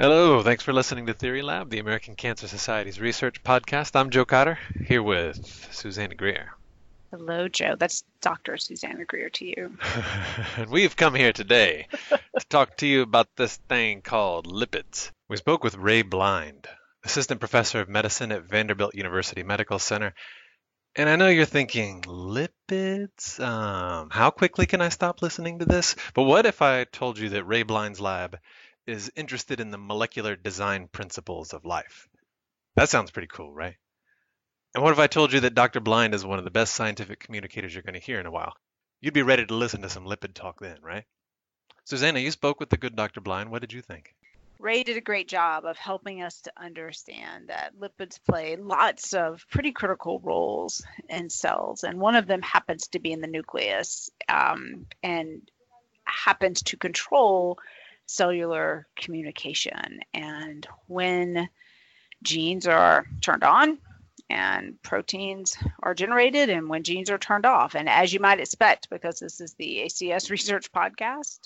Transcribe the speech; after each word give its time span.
Hello, 0.00 0.42
thanks 0.42 0.64
for 0.64 0.72
listening 0.72 1.04
to 1.04 1.12
Theory 1.12 1.42
Lab, 1.42 1.68
the 1.68 1.78
American 1.78 2.16
Cancer 2.16 2.48
Society's 2.48 2.98
research 2.98 3.42
podcast. 3.42 3.94
I'm 3.94 4.08
Joe 4.08 4.24
Cotter, 4.24 4.58
here 4.86 5.02
with 5.02 5.68
Susanna 5.72 6.14
Greer. 6.14 6.54
Hello, 7.10 7.48
Joe. 7.48 7.76
That's 7.78 8.02
Dr. 8.22 8.56
Susanna 8.56 9.04
Greer 9.04 9.28
to 9.28 9.44
you. 9.44 9.76
and 10.56 10.70
we've 10.70 10.96
come 10.96 11.14
here 11.14 11.34
today 11.34 11.86
to 12.08 12.46
talk 12.48 12.78
to 12.78 12.86
you 12.86 13.02
about 13.02 13.28
this 13.36 13.58
thing 13.68 14.00
called 14.00 14.46
lipids. 14.46 15.10
We 15.28 15.36
spoke 15.36 15.62
with 15.62 15.76
Ray 15.76 16.00
Blind, 16.00 16.66
assistant 17.04 17.40
professor 17.40 17.82
of 17.82 17.90
medicine 17.90 18.32
at 18.32 18.48
Vanderbilt 18.48 18.94
University 18.94 19.42
Medical 19.42 19.78
Center. 19.78 20.14
And 20.96 21.10
I 21.10 21.16
know 21.16 21.28
you're 21.28 21.44
thinking, 21.44 22.00
lipids? 22.04 23.38
Um, 23.38 24.08
how 24.08 24.30
quickly 24.30 24.64
can 24.64 24.80
I 24.80 24.88
stop 24.88 25.20
listening 25.20 25.58
to 25.58 25.66
this? 25.66 25.94
But 26.14 26.22
what 26.22 26.46
if 26.46 26.62
I 26.62 26.84
told 26.84 27.18
you 27.18 27.28
that 27.28 27.44
Ray 27.44 27.64
Blind's 27.64 28.00
lab 28.00 28.38
is 28.90 29.12
interested 29.16 29.60
in 29.60 29.70
the 29.70 29.78
molecular 29.78 30.36
design 30.36 30.88
principles 30.88 31.52
of 31.52 31.64
life. 31.64 32.08
That 32.76 32.88
sounds 32.88 33.10
pretty 33.10 33.28
cool, 33.28 33.52
right? 33.52 33.76
And 34.74 34.84
what 34.84 34.92
if 34.92 34.98
I 34.98 35.06
told 35.06 35.32
you 35.32 35.40
that 35.40 35.54
Dr. 35.54 35.80
Blind 35.80 36.14
is 36.14 36.24
one 36.24 36.38
of 36.38 36.44
the 36.44 36.50
best 36.50 36.74
scientific 36.74 37.20
communicators 37.20 37.74
you're 37.74 37.82
going 37.82 37.94
to 37.94 38.00
hear 38.00 38.20
in 38.20 38.26
a 38.26 38.30
while? 38.30 38.54
You'd 39.00 39.14
be 39.14 39.22
ready 39.22 39.46
to 39.46 39.54
listen 39.54 39.82
to 39.82 39.88
some 39.88 40.04
lipid 40.04 40.34
talk 40.34 40.60
then, 40.60 40.78
right? 40.82 41.04
Susanna, 41.84 42.20
you 42.20 42.30
spoke 42.30 42.60
with 42.60 42.70
the 42.70 42.76
good 42.76 42.94
Dr. 42.94 43.20
Blind. 43.20 43.50
What 43.50 43.62
did 43.62 43.72
you 43.72 43.82
think? 43.82 44.14
Ray 44.60 44.82
did 44.82 44.98
a 44.98 45.00
great 45.00 45.26
job 45.26 45.64
of 45.64 45.78
helping 45.78 46.22
us 46.22 46.42
to 46.42 46.52
understand 46.56 47.48
that 47.48 47.72
lipids 47.80 48.20
play 48.28 48.56
lots 48.56 49.14
of 49.14 49.44
pretty 49.50 49.72
critical 49.72 50.20
roles 50.20 50.84
in 51.08 51.30
cells, 51.30 51.82
and 51.82 51.98
one 51.98 52.14
of 52.14 52.26
them 52.26 52.42
happens 52.42 52.88
to 52.88 52.98
be 52.98 53.10
in 53.10 53.22
the 53.22 53.26
nucleus 53.26 54.10
um, 54.28 54.86
and 55.02 55.50
happens 56.04 56.62
to 56.62 56.76
control 56.76 57.58
cellular 58.10 58.86
communication. 58.96 60.00
And 60.12 60.66
when 60.86 61.48
genes 62.22 62.66
are 62.66 63.06
turned 63.20 63.44
on 63.44 63.78
and 64.28 64.80
proteins 64.82 65.56
are 65.82 65.94
generated, 65.94 66.50
and 66.50 66.68
when 66.68 66.82
genes 66.82 67.10
are 67.10 67.18
turned 67.18 67.46
off, 67.46 67.74
and 67.74 67.88
as 67.88 68.12
you 68.12 68.20
might 68.20 68.40
expect, 68.40 68.90
because 68.90 69.20
this 69.20 69.40
is 69.40 69.54
the 69.54 69.82
ACS 69.84 70.30
research 70.36 70.72
podcast, 70.72 71.40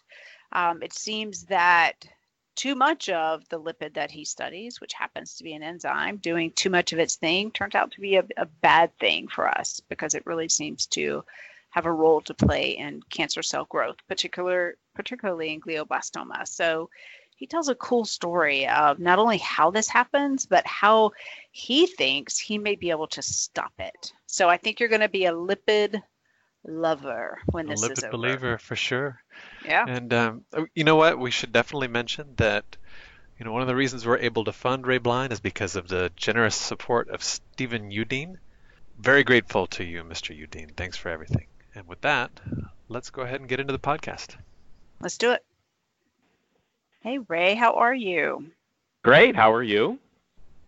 um, 0.52 0.82
it 0.82 0.92
seems 0.92 1.44
that 1.44 2.06
too 2.54 2.74
much 2.74 3.08
of 3.08 3.46
the 3.48 3.60
lipid 3.60 3.94
that 3.94 4.10
he 4.10 4.24
studies, 4.24 4.80
which 4.80 4.92
happens 4.94 5.34
to 5.34 5.44
be 5.44 5.54
an 5.54 5.62
enzyme, 5.62 6.16
doing 6.18 6.50
too 6.52 6.70
much 6.70 6.92
of 6.92 6.98
its 6.98 7.16
thing 7.16 7.50
turns 7.50 7.74
out 7.74 7.90
to 7.90 8.00
be 8.00 8.16
a, 8.16 8.24
a 8.36 8.46
bad 8.46 8.96
thing 8.98 9.28
for 9.28 9.48
us 9.48 9.80
because 9.88 10.14
it 10.14 10.24
really 10.24 10.48
seems 10.48 10.86
to 10.86 11.24
have 11.74 11.86
a 11.86 11.92
role 11.92 12.20
to 12.20 12.32
play 12.34 12.70
in 12.70 13.02
cancer 13.10 13.42
cell 13.42 13.64
growth, 13.68 13.96
particular, 14.06 14.76
particularly 14.94 15.52
in 15.52 15.60
glioblastoma. 15.60 16.46
So 16.46 16.88
he 17.34 17.48
tells 17.48 17.68
a 17.68 17.74
cool 17.74 18.04
story 18.04 18.68
of 18.68 19.00
not 19.00 19.18
only 19.18 19.38
how 19.38 19.72
this 19.72 19.88
happens, 19.88 20.46
but 20.46 20.64
how 20.68 21.10
he 21.50 21.88
thinks 21.88 22.38
he 22.38 22.58
may 22.58 22.76
be 22.76 22.90
able 22.90 23.08
to 23.08 23.22
stop 23.22 23.72
it. 23.80 24.12
So 24.26 24.48
I 24.48 24.56
think 24.56 24.78
you're 24.78 24.88
going 24.88 25.00
to 25.00 25.08
be 25.08 25.26
a 25.26 25.32
lipid 25.32 26.00
lover 26.64 27.40
when 27.50 27.66
this 27.66 27.82
a 27.82 27.88
lipid 27.88 27.98
is 27.98 28.04
over. 28.04 28.12
believer 28.12 28.58
for 28.58 28.76
sure. 28.76 29.20
Yeah. 29.64 29.84
And 29.88 30.14
um, 30.14 30.44
oh, 30.52 30.66
you 30.76 30.84
know 30.84 30.94
what? 30.94 31.18
We 31.18 31.32
should 31.32 31.50
definitely 31.52 31.88
mention 31.88 32.34
that. 32.36 32.64
You 33.36 33.44
know, 33.44 33.50
one 33.50 33.62
of 33.62 33.68
the 33.68 33.74
reasons 33.74 34.06
we're 34.06 34.18
able 34.18 34.44
to 34.44 34.52
fund 34.52 34.86
Ray 34.86 34.98
Blind 34.98 35.32
is 35.32 35.40
because 35.40 35.74
of 35.74 35.88
the 35.88 36.12
generous 36.14 36.54
support 36.54 37.08
of 37.08 37.24
Stephen 37.24 37.90
Udine. 37.90 38.36
Very 38.96 39.24
grateful 39.24 39.66
to 39.66 39.82
you, 39.82 40.04
Mr. 40.04 40.38
Udine. 40.38 40.70
Thanks 40.76 40.96
for 40.96 41.08
everything. 41.08 41.46
And 41.74 41.88
with 41.88 42.00
that, 42.02 42.30
let's 42.88 43.10
go 43.10 43.22
ahead 43.22 43.40
and 43.40 43.48
get 43.48 43.58
into 43.58 43.72
the 43.72 43.78
podcast. 43.78 44.36
Let's 45.00 45.18
do 45.18 45.32
it. 45.32 45.44
Hey, 47.00 47.18
Ray, 47.18 47.54
how 47.54 47.74
are 47.74 47.94
you? 47.94 48.50
Great. 49.02 49.34
How 49.34 49.52
are 49.52 49.62
you? 49.62 49.98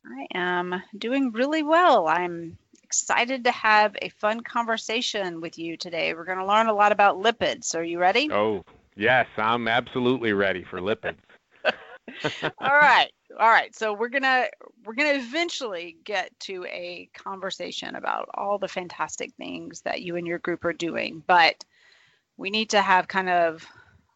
I 0.04 0.26
am 0.34 0.82
doing 0.98 1.32
really 1.32 1.62
well. 1.62 2.08
I'm 2.08 2.58
excited 2.82 3.44
to 3.44 3.50
have 3.52 3.96
a 4.02 4.08
fun 4.10 4.40
conversation 4.40 5.40
with 5.40 5.58
you 5.58 5.76
today. 5.76 6.12
We're 6.12 6.24
going 6.24 6.38
to 6.38 6.46
learn 6.46 6.66
a 6.66 6.74
lot 6.74 6.92
about 6.92 7.22
lipids. 7.22 7.74
Are 7.74 7.84
you 7.84 7.98
ready? 7.98 8.30
Oh, 8.30 8.64
yes, 8.96 9.26
I'm 9.36 9.68
absolutely 9.68 10.32
ready 10.32 10.64
for 10.64 10.80
lipids. 10.80 11.16
all 12.42 12.74
right 12.74 13.10
all 13.38 13.48
right 13.48 13.74
so 13.74 13.92
we're 13.92 14.08
gonna 14.08 14.46
we're 14.84 14.94
gonna 14.94 15.18
eventually 15.18 15.96
get 16.04 16.30
to 16.40 16.64
a 16.66 17.08
conversation 17.14 17.94
about 17.96 18.28
all 18.34 18.58
the 18.58 18.68
fantastic 18.68 19.32
things 19.34 19.82
that 19.82 20.02
you 20.02 20.16
and 20.16 20.26
your 20.26 20.38
group 20.38 20.64
are 20.64 20.72
doing 20.72 21.22
but 21.26 21.64
we 22.36 22.50
need 22.50 22.70
to 22.70 22.80
have 22.80 23.08
kind 23.08 23.28
of 23.28 23.66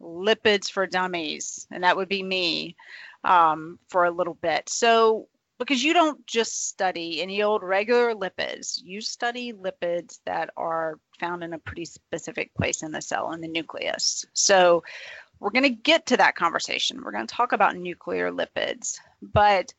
lipids 0.00 0.70
for 0.70 0.86
dummies 0.86 1.66
and 1.70 1.84
that 1.84 1.96
would 1.96 2.08
be 2.08 2.22
me 2.22 2.76
um, 3.24 3.78
for 3.88 4.04
a 4.04 4.10
little 4.10 4.34
bit. 4.34 4.68
So 4.68 5.28
because 5.58 5.84
you 5.84 5.92
don't 5.92 6.26
just 6.26 6.68
study 6.68 7.20
any 7.20 7.42
old 7.42 7.62
regular 7.62 8.14
lipids 8.14 8.80
you 8.82 9.02
study 9.02 9.52
lipids 9.52 10.20
that 10.24 10.48
are 10.56 10.98
found 11.18 11.44
in 11.44 11.52
a 11.52 11.58
pretty 11.58 11.84
specific 11.84 12.50
place 12.54 12.82
in 12.82 12.92
the 12.92 13.02
cell 13.02 13.32
in 13.32 13.42
the 13.42 13.48
nucleus. 13.48 14.24
So 14.32 14.82
we're 15.40 15.50
going 15.50 15.64
to 15.64 15.70
get 15.70 16.06
to 16.06 16.16
that 16.18 16.36
conversation. 16.36 17.02
We're 17.02 17.12
going 17.12 17.26
to 17.26 17.34
talk 17.34 17.52
about 17.52 17.76
nuclear 17.76 18.30
lipids, 18.30 18.98
but 19.22 19.72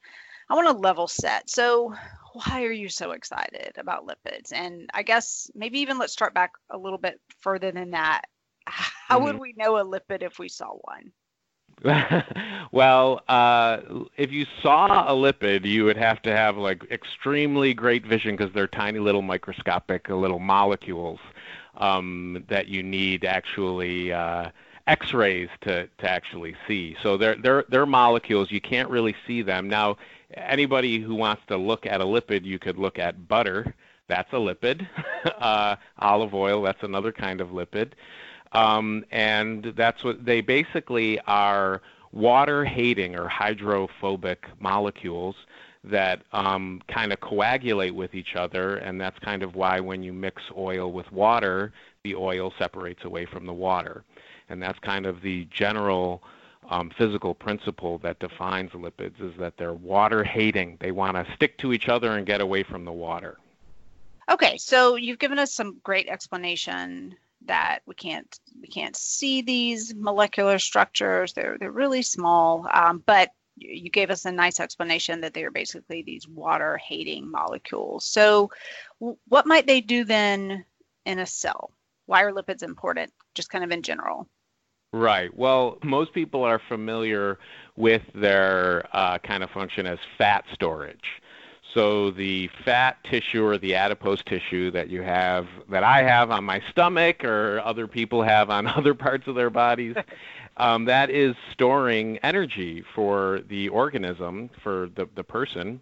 I 0.49 0.55
want 0.55 0.67
to 0.67 0.73
level 0.73 1.07
set. 1.07 1.49
So, 1.49 1.93
why 2.33 2.63
are 2.63 2.71
you 2.71 2.89
so 2.89 3.11
excited 3.11 3.73
about 3.77 4.07
lipids? 4.07 4.51
And 4.53 4.89
I 4.93 5.03
guess 5.03 5.51
maybe 5.53 5.79
even 5.79 5.99
let's 5.99 6.13
start 6.13 6.33
back 6.33 6.51
a 6.69 6.77
little 6.77 6.97
bit 6.97 7.19
further 7.39 7.71
than 7.71 7.91
that. 7.91 8.23
How 8.65 9.17
mm-hmm. 9.17 9.25
would 9.25 9.39
we 9.39 9.53
know 9.57 9.77
a 9.77 9.85
lipid 9.85 10.23
if 10.23 10.39
we 10.39 10.49
saw 10.49 10.73
one? 10.83 11.11
well, 12.71 13.21
uh, 13.27 13.79
if 14.17 14.31
you 14.31 14.45
saw 14.61 15.11
a 15.11 15.15
lipid, 15.15 15.65
you 15.65 15.83
would 15.85 15.97
have 15.97 16.21
to 16.21 16.35
have 16.35 16.57
like 16.57 16.83
extremely 16.91 17.73
great 17.73 18.05
vision 18.05 18.35
because 18.35 18.53
they're 18.53 18.67
tiny 18.67 18.99
little 18.99 19.21
microscopic 19.21 20.07
little 20.09 20.39
molecules 20.39 21.19
um, 21.77 22.43
that 22.49 22.67
you 22.67 22.83
need 22.83 23.25
actually. 23.25 24.13
Uh, 24.13 24.49
X-rays 24.87 25.49
to, 25.61 25.87
to 25.87 26.09
actually 26.09 26.55
see. 26.67 26.95
So 27.01 27.17
they're, 27.17 27.35
they're, 27.35 27.65
they're 27.69 27.85
molecules. 27.85 28.51
You 28.51 28.61
can't 28.61 28.89
really 28.89 29.15
see 29.27 29.41
them. 29.41 29.69
Now, 29.69 29.97
anybody 30.33 30.99
who 30.99 31.15
wants 31.15 31.43
to 31.47 31.57
look 31.57 31.85
at 31.85 32.01
a 32.01 32.05
lipid, 32.05 32.45
you 32.45 32.59
could 32.59 32.77
look 32.77 32.99
at 32.99 33.27
butter. 33.27 33.73
That's 34.07 34.31
a 34.33 34.37
lipid. 34.37 34.87
uh, 35.39 35.75
olive 35.99 36.33
oil, 36.33 36.61
that's 36.61 36.83
another 36.83 37.11
kind 37.11 37.41
of 37.41 37.49
lipid. 37.49 37.91
Um, 38.53 39.05
and 39.11 39.73
that's 39.77 40.03
what 40.03 40.25
they 40.25 40.41
basically 40.41 41.19
are 41.21 41.81
water 42.11 42.65
hating 42.65 43.15
or 43.15 43.27
hydrophobic 43.27 44.45
molecules 44.59 45.35
that 45.83 46.21
um, 46.31 46.81
kind 46.87 47.11
of 47.11 47.19
coagulate 47.21 47.95
with 47.95 48.13
each 48.13 48.35
other, 48.35 48.75
and 48.77 49.01
that's 49.01 49.17
kind 49.19 49.41
of 49.41 49.55
why 49.55 49.79
when 49.79 50.03
you 50.03 50.13
mix 50.13 50.43
oil 50.55 50.91
with 50.91 51.11
water, 51.11 51.73
the 52.03 52.15
oil 52.15 52.53
separates 52.57 53.03
away 53.03 53.25
from 53.25 53.45
the 53.45 53.53
water 53.53 54.03
and 54.51 54.61
that's 54.61 54.77
kind 54.79 55.05
of 55.05 55.21
the 55.21 55.47
general 55.49 56.21
um, 56.69 56.91
physical 56.97 57.33
principle 57.33 57.97
that 57.99 58.19
defines 58.19 58.71
lipids 58.71 59.19
is 59.21 59.33
that 59.39 59.57
they're 59.57 59.73
water 59.73 60.23
hating. 60.23 60.77
They 60.79 60.91
want 60.91 61.15
to 61.15 61.33
stick 61.35 61.57
to 61.59 61.73
each 61.73 61.89
other 61.89 62.17
and 62.17 62.25
get 62.25 62.41
away 62.41 62.63
from 62.63 62.85
the 62.85 62.91
water. 62.91 63.37
Okay, 64.29 64.57
so 64.57 64.95
you've 64.95 65.19
given 65.19 65.39
us 65.39 65.53
some 65.53 65.79
great 65.83 66.07
explanation 66.07 67.15
that 67.45 67.79
we 67.87 67.95
can't 67.95 68.39
we 68.61 68.67
can't 68.67 68.95
see 68.95 69.41
these 69.41 69.95
molecular 69.95 70.59
structures. 70.59 71.33
They're 71.33 71.57
they're 71.57 71.71
really 71.71 72.03
small, 72.03 72.67
um, 72.71 73.01
but 73.05 73.31
you 73.57 73.89
gave 73.89 74.11
us 74.11 74.25
a 74.25 74.31
nice 74.31 74.59
explanation 74.59 75.21
that 75.21 75.33
they're 75.33 75.51
basically 75.51 76.03
these 76.03 76.27
water 76.27 76.77
hating 76.77 77.29
molecules. 77.29 78.05
So, 78.05 78.51
what 78.99 79.47
might 79.47 79.65
they 79.65 79.81
do 79.81 80.03
then 80.03 80.65
in 81.05 81.19
a 81.19 81.25
cell? 81.25 81.71
Why 82.11 82.23
are 82.23 82.33
lipids 82.33 82.61
important, 82.61 83.13
just 83.35 83.49
kind 83.49 83.63
of 83.63 83.71
in 83.71 83.83
general? 83.83 84.27
Right. 84.91 85.33
Well, 85.33 85.77
most 85.81 86.11
people 86.11 86.43
are 86.43 86.59
familiar 86.59 87.39
with 87.77 88.01
their 88.13 88.85
uh, 88.91 89.17
kind 89.19 89.43
of 89.43 89.49
function 89.51 89.87
as 89.87 89.97
fat 90.17 90.43
storage. 90.53 91.21
So 91.73 92.11
the 92.11 92.49
fat 92.65 92.97
tissue 93.05 93.45
or 93.45 93.57
the 93.57 93.75
adipose 93.75 94.21
tissue 94.23 94.71
that 94.71 94.89
you 94.89 95.03
have, 95.03 95.47
that 95.69 95.85
I 95.85 96.03
have 96.03 96.31
on 96.31 96.43
my 96.43 96.61
stomach 96.69 97.23
or 97.23 97.61
other 97.61 97.87
people 97.87 98.23
have 98.23 98.49
on 98.49 98.67
other 98.77 98.93
parts 98.93 99.25
of 99.27 99.35
their 99.35 99.49
bodies, 99.49 99.95
um, 100.57 100.83
that 100.83 101.09
is 101.09 101.33
storing 101.53 102.17
energy 102.23 102.83
for 102.93 103.39
the 103.47 103.69
organism, 103.69 104.49
for 104.61 104.89
the, 104.95 105.07
the 105.15 105.23
person, 105.23 105.79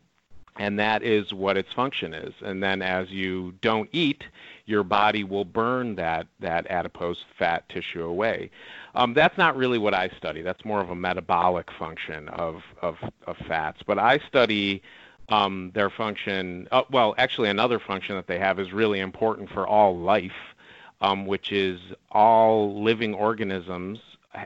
and 0.57 0.77
that 0.79 1.03
is 1.03 1.33
what 1.33 1.57
its 1.57 1.71
function 1.73 2.13
is. 2.13 2.33
And 2.41 2.61
then 2.61 2.81
as 2.81 3.09
you 3.09 3.53
don't 3.61 3.89
eat, 3.91 4.23
your 4.65 4.83
body 4.83 5.23
will 5.23 5.45
burn 5.45 5.95
that, 5.95 6.27
that 6.39 6.67
adipose 6.67 7.23
fat 7.37 7.67
tissue 7.69 8.03
away. 8.03 8.51
Um, 8.95 9.13
that's 9.13 9.37
not 9.37 9.55
really 9.55 9.77
what 9.77 9.93
I 9.93 10.09
study. 10.17 10.41
That's 10.41 10.63
more 10.65 10.81
of 10.81 10.89
a 10.89 10.95
metabolic 10.95 11.69
function 11.77 12.29
of, 12.29 12.61
of, 12.81 12.97
of 13.25 13.37
fats. 13.47 13.81
But 13.85 13.99
I 13.99 14.19
study 14.27 14.81
um, 15.29 15.71
their 15.73 15.89
function. 15.89 16.67
Uh, 16.71 16.83
well, 16.91 17.15
actually, 17.17 17.49
another 17.49 17.79
function 17.79 18.15
that 18.15 18.27
they 18.27 18.39
have 18.39 18.59
is 18.59 18.73
really 18.73 18.99
important 18.99 19.49
for 19.49 19.67
all 19.67 19.97
life, 19.97 20.31
um, 21.01 21.25
which 21.25 21.51
is 21.51 21.79
all 22.11 22.83
living 22.83 23.13
organisms 23.13 23.99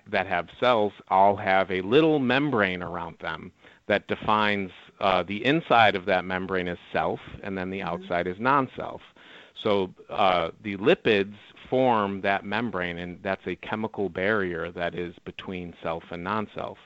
that 0.08 0.28
have 0.28 0.48
cells 0.60 0.94
all 1.10 1.36
have 1.36 1.70
a 1.70 1.82
little 1.82 2.20
membrane 2.20 2.82
around 2.82 3.18
them 3.20 3.52
that 3.88 4.08
defines 4.08 4.72
uh, 5.00 5.24
the 5.24 5.44
inside 5.46 5.96
of 5.96 6.06
that 6.06 6.26
membrane 6.26 6.68
as 6.68 6.78
self, 6.92 7.20
and 7.42 7.58
then 7.58 7.70
the 7.70 7.80
mm-hmm. 7.80 7.90
outside 7.90 8.28
is 8.28 8.40
non-self. 8.40 9.02
So 9.62 9.94
uh, 10.10 10.52
the 10.62 10.78
lipids 10.78 11.36
form 11.70 12.22
that 12.22 12.46
membrane, 12.46 12.98
and 12.98 13.20
that's 13.24 13.46
a 13.48 13.56
chemical 13.56 14.10
barrier 14.10 14.72
that 14.72 14.96
is 14.96 15.16
between 15.26 15.74
self 15.82 16.04
and 16.12 16.24
non-self. 16.24 16.78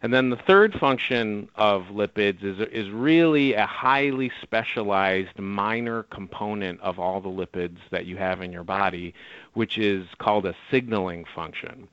And 0.00 0.14
then 0.14 0.30
the 0.30 0.36
third 0.36 0.74
function 0.74 1.48
of 1.56 1.86
lipids 1.86 2.44
is, 2.44 2.60
is 2.70 2.88
really 2.90 3.54
a 3.54 3.66
highly 3.66 4.30
specialized 4.42 5.36
minor 5.38 6.04
component 6.04 6.80
of 6.80 7.00
all 7.00 7.20
the 7.20 7.28
lipids 7.28 7.78
that 7.90 8.06
you 8.06 8.16
have 8.16 8.40
in 8.40 8.52
your 8.52 8.62
body, 8.62 9.12
which 9.54 9.76
is 9.76 10.06
called 10.18 10.46
a 10.46 10.54
signaling 10.70 11.24
function. 11.34 11.88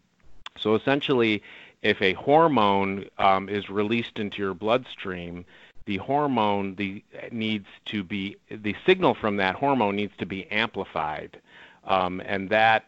So 0.58 0.76
essentially, 0.76 1.42
if 1.82 2.02
a 2.02 2.14
hormone 2.14 3.06
um, 3.18 3.50
is 3.50 3.70
released 3.70 4.20
into 4.20 4.38
your 4.38 4.54
bloodstream, 4.54 5.46
the 5.86 5.98
hormone 5.98 6.76
the, 6.76 7.04
needs 7.32 7.68
to 7.86 8.04
be 8.04 8.38
the 8.50 8.76
signal 8.86 9.14
from 9.14 9.38
that 9.38 9.56
hormone 9.56 9.96
needs 9.96 10.14
to 10.18 10.26
be 10.26 10.50
amplified, 10.52 11.40
um, 11.86 12.22
and 12.26 12.50
that 12.50 12.86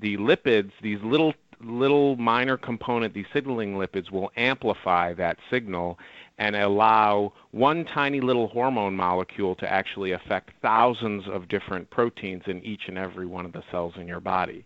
the 0.00 0.16
lipids, 0.16 0.72
these 0.82 1.00
little 1.02 1.34
little 1.60 2.16
minor 2.16 2.56
component, 2.56 3.14
these 3.14 3.26
signaling 3.32 3.74
lipids, 3.74 4.10
will 4.10 4.30
amplify 4.36 5.12
that 5.14 5.38
signal 5.50 5.98
and 6.38 6.54
allow 6.54 7.32
one 7.50 7.84
tiny 7.84 8.20
little 8.20 8.46
hormone 8.48 8.94
molecule 8.94 9.56
to 9.56 9.70
actually 9.70 10.12
affect 10.12 10.50
thousands 10.62 11.26
of 11.26 11.48
different 11.48 11.90
proteins 11.90 12.44
in 12.46 12.62
each 12.62 12.82
and 12.86 12.96
every 12.96 13.26
one 13.26 13.44
of 13.44 13.52
the 13.52 13.62
cells 13.70 13.94
in 13.96 14.06
your 14.06 14.20
body. 14.20 14.64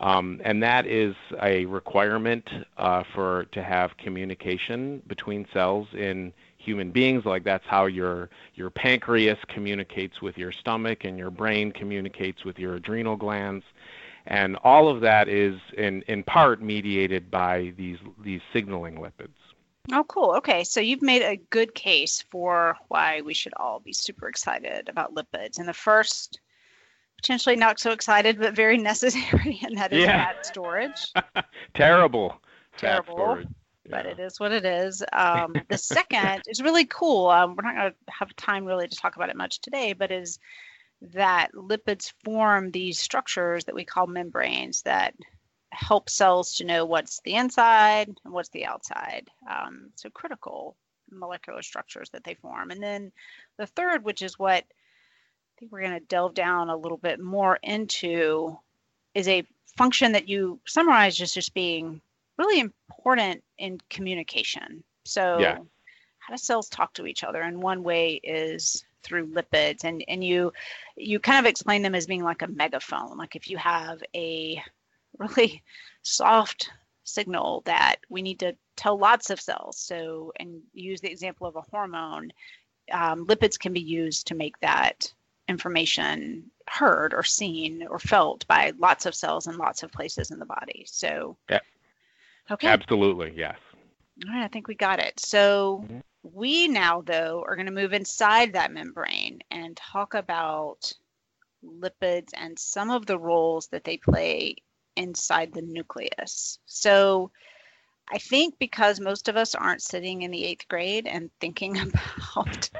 Um, 0.00 0.40
and 0.44 0.62
that 0.62 0.86
is 0.86 1.14
a 1.40 1.66
requirement 1.66 2.48
uh, 2.76 3.04
for 3.14 3.44
to 3.52 3.62
have 3.62 3.96
communication 3.96 5.02
between 5.06 5.46
cells 5.52 5.86
in 5.94 6.32
human 6.58 6.90
beings. 6.90 7.24
Like 7.24 7.44
that's 7.44 7.66
how 7.66 7.86
your 7.86 8.28
your 8.54 8.70
pancreas 8.70 9.38
communicates 9.48 10.20
with 10.20 10.36
your 10.36 10.50
stomach, 10.50 11.04
and 11.04 11.16
your 11.16 11.30
brain 11.30 11.70
communicates 11.70 12.44
with 12.44 12.58
your 12.58 12.74
adrenal 12.74 13.16
glands. 13.16 13.64
And 14.26 14.56
all 14.64 14.88
of 14.88 15.00
that 15.02 15.28
is 15.28 15.60
in, 15.76 16.02
in 16.02 16.22
part 16.22 16.62
mediated 16.62 17.30
by 17.30 17.72
these 17.76 17.98
these 18.22 18.40
signaling 18.52 18.96
lipids. 18.96 19.34
Oh, 19.92 20.04
cool. 20.04 20.32
Okay, 20.36 20.64
so 20.64 20.80
you've 20.80 21.02
made 21.02 21.22
a 21.22 21.36
good 21.50 21.74
case 21.74 22.24
for 22.30 22.76
why 22.88 23.20
we 23.20 23.34
should 23.34 23.52
all 23.58 23.80
be 23.80 23.92
super 23.92 24.28
excited 24.28 24.88
about 24.88 25.14
lipids. 25.14 25.58
And 25.58 25.68
the 25.68 25.74
first, 25.74 26.40
potentially 27.24 27.56
not 27.56 27.80
so 27.80 27.90
excited, 27.90 28.38
but 28.38 28.54
very 28.54 28.76
necessary, 28.92 29.58
and 29.64 29.78
that 29.78 29.92
is 29.92 30.04
yeah. 30.04 30.26
fat 30.26 30.44
storage. 30.44 31.12
Terrible. 31.74 32.36
Terrible. 32.76 33.38
But 33.88 34.06
it 34.06 34.18
is 34.18 34.38
what 34.40 34.52
it 34.52 34.64
is. 34.64 35.02
Um, 35.12 35.54
the 35.68 35.78
second 35.78 36.42
is 36.48 36.60
really 36.60 36.84
cool. 36.84 37.28
Um, 37.28 37.56
we're 37.56 37.62
not 37.62 37.76
going 37.76 37.90
to 37.92 37.96
have 38.12 38.34
time 38.36 38.64
really 38.64 38.88
to 38.88 38.96
talk 38.96 39.16
about 39.16 39.30
it 39.30 39.36
much 39.36 39.60
today, 39.60 39.92
but 39.92 40.10
is 40.10 40.38
that 41.12 41.52
lipids 41.54 42.12
form 42.24 42.70
these 42.70 42.98
structures 42.98 43.64
that 43.64 43.74
we 43.74 43.84
call 43.84 44.06
membranes 44.06 44.82
that 44.82 45.14
help 45.70 46.08
cells 46.08 46.54
to 46.54 46.64
know 46.64 46.84
what's 46.84 47.20
the 47.24 47.34
inside 47.34 48.08
and 48.08 48.34
what's 48.34 48.48
the 48.50 48.64
outside. 48.64 49.28
Um, 49.50 49.90
so 49.96 50.08
critical 50.10 50.76
molecular 51.10 51.62
structures 51.62 52.10
that 52.10 52.24
they 52.24 52.34
form. 52.34 52.70
And 52.70 52.82
then 52.82 53.12
the 53.58 53.66
third, 53.66 54.04
which 54.04 54.22
is 54.22 54.38
what 54.38 54.64
I 55.54 55.60
think 55.60 55.72
we're 55.72 55.82
going 55.82 55.98
to 55.98 56.06
delve 56.06 56.34
down 56.34 56.68
a 56.68 56.76
little 56.76 56.98
bit 56.98 57.20
more 57.20 57.58
into, 57.62 58.58
is 59.14 59.28
a 59.28 59.46
function 59.76 60.12
that 60.12 60.28
you 60.28 60.58
summarize 60.66 61.20
as 61.20 61.32
just 61.32 61.54
being 61.54 62.00
really 62.38 62.60
important 62.60 63.42
in 63.58 63.78
communication. 63.88 64.82
So 65.04 65.38
yeah. 65.38 65.58
how 66.18 66.34
do 66.34 66.38
cells 66.38 66.68
talk 66.68 66.92
to 66.94 67.06
each 67.06 67.22
other? 67.22 67.40
And 67.40 67.62
one 67.62 67.84
way 67.84 68.20
is 68.24 68.84
through 69.04 69.28
lipids 69.28 69.84
and 69.84 70.02
and 70.08 70.24
you 70.24 70.52
you 70.96 71.20
kind 71.20 71.38
of 71.38 71.48
explain 71.48 71.82
them 71.82 71.94
as 71.94 72.06
being 72.06 72.24
like 72.24 72.42
a 72.42 72.48
megaphone 72.48 73.16
like 73.18 73.36
if 73.36 73.48
you 73.48 73.58
have 73.58 74.02
a 74.16 74.60
really 75.18 75.62
soft 76.02 76.70
signal 77.04 77.62
that 77.66 77.96
we 78.08 78.22
need 78.22 78.40
to 78.40 78.56
tell 78.76 78.98
lots 78.98 79.28
of 79.28 79.38
cells 79.38 79.78
so 79.78 80.32
and 80.36 80.62
use 80.72 81.02
the 81.02 81.10
example 81.10 81.46
of 81.46 81.54
a 81.54 81.60
hormone 81.60 82.32
um, 82.92 83.26
lipids 83.26 83.58
can 83.58 83.72
be 83.72 83.80
used 83.80 84.26
to 84.26 84.34
make 84.34 84.58
that 84.60 85.12
information 85.48 86.50
heard 86.68 87.12
or 87.12 87.22
seen 87.22 87.86
or 87.88 87.98
felt 87.98 88.46
by 88.46 88.72
lots 88.78 89.06
of 89.06 89.14
cells 89.14 89.46
in 89.46 89.56
lots 89.58 89.82
of 89.82 89.92
places 89.92 90.30
in 90.30 90.38
the 90.38 90.46
body. 90.46 90.84
So 90.86 91.36
yeah. 91.50 91.60
Okay. 92.50 92.68
Absolutely 92.68 93.32
yes. 93.36 93.56
All 94.26 94.32
right 94.32 94.44
i 94.44 94.48
think 94.48 94.68
we 94.68 94.74
got 94.74 95.00
it. 95.00 95.18
So 95.18 95.84
mm-hmm. 95.84 96.00
We 96.32 96.68
now, 96.68 97.02
though, 97.02 97.44
are 97.46 97.54
going 97.54 97.66
to 97.66 97.72
move 97.72 97.92
inside 97.92 98.54
that 98.54 98.72
membrane 98.72 99.40
and 99.50 99.76
talk 99.76 100.14
about 100.14 100.90
lipids 101.62 102.30
and 102.34 102.58
some 102.58 102.90
of 102.90 103.04
the 103.04 103.18
roles 103.18 103.66
that 103.68 103.84
they 103.84 103.98
play 103.98 104.56
inside 104.96 105.52
the 105.52 105.60
nucleus. 105.60 106.58
So, 106.64 107.30
I 108.10 108.18
think 108.18 108.58
because 108.58 109.00
most 109.00 109.28
of 109.28 109.36
us 109.36 109.54
aren't 109.54 109.82
sitting 109.82 110.22
in 110.22 110.30
the 110.30 110.44
eighth 110.44 110.66
grade 110.68 111.06
and 111.06 111.30
thinking 111.40 111.78
about 111.78 112.70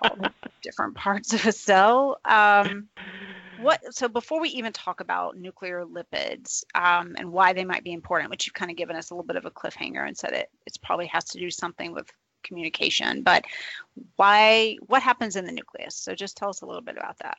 all 0.00 0.16
the 0.16 0.32
different 0.64 0.96
parts 0.96 1.32
of 1.32 1.46
a 1.46 1.52
cell, 1.52 2.18
um, 2.24 2.88
what? 3.56 3.80
So 3.94 4.08
before 4.08 4.40
we 4.40 4.48
even 4.48 4.72
talk 4.72 5.00
about 5.00 5.36
nuclear 5.36 5.84
lipids 5.84 6.64
um, 6.74 7.14
and 7.16 7.30
why 7.30 7.52
they 7.52 7.64
might 7.64 7.84
be 7.84 7.92
important, 7.92 8.30
which 8.30 8.46
you've 8.46 8.54
kind 8.54 8.70
of 8.70 8.76
given 8.76 8.96
us 8.96 9.10
a 9.10 9.14
little 9.14 9.26
bit 9.26 9.36
of 9.36 9.44
a 9.44 9.50
cliffhanger 9.50 10.06
and 10.06 10.16
said 10.16 10.32
it, 10.32 10.50
it 10.66 10.76
probably 10.82 11.06
has 11.06 11.24
to 11.26 11.38
do 11.38 11.50
something 11.50 11.92
with 11.92 12.10
communication. 12.42 13.22
But 13.22 13.44
why? 14.16 14.78
What 14.86 15.02
happens 15.02 15.36
in 15.36 15.44
the 15.44 15.52
nucleus? 15.52 15.94
So 15.94 16.16
just 16.16 16.36
tell 16.36 16.48
us 16.48 16.62
a 16.62 16.66
little 16.66 16.82
bit 16.82 16.96
about 16.96 17.18
that. 17.20 17.38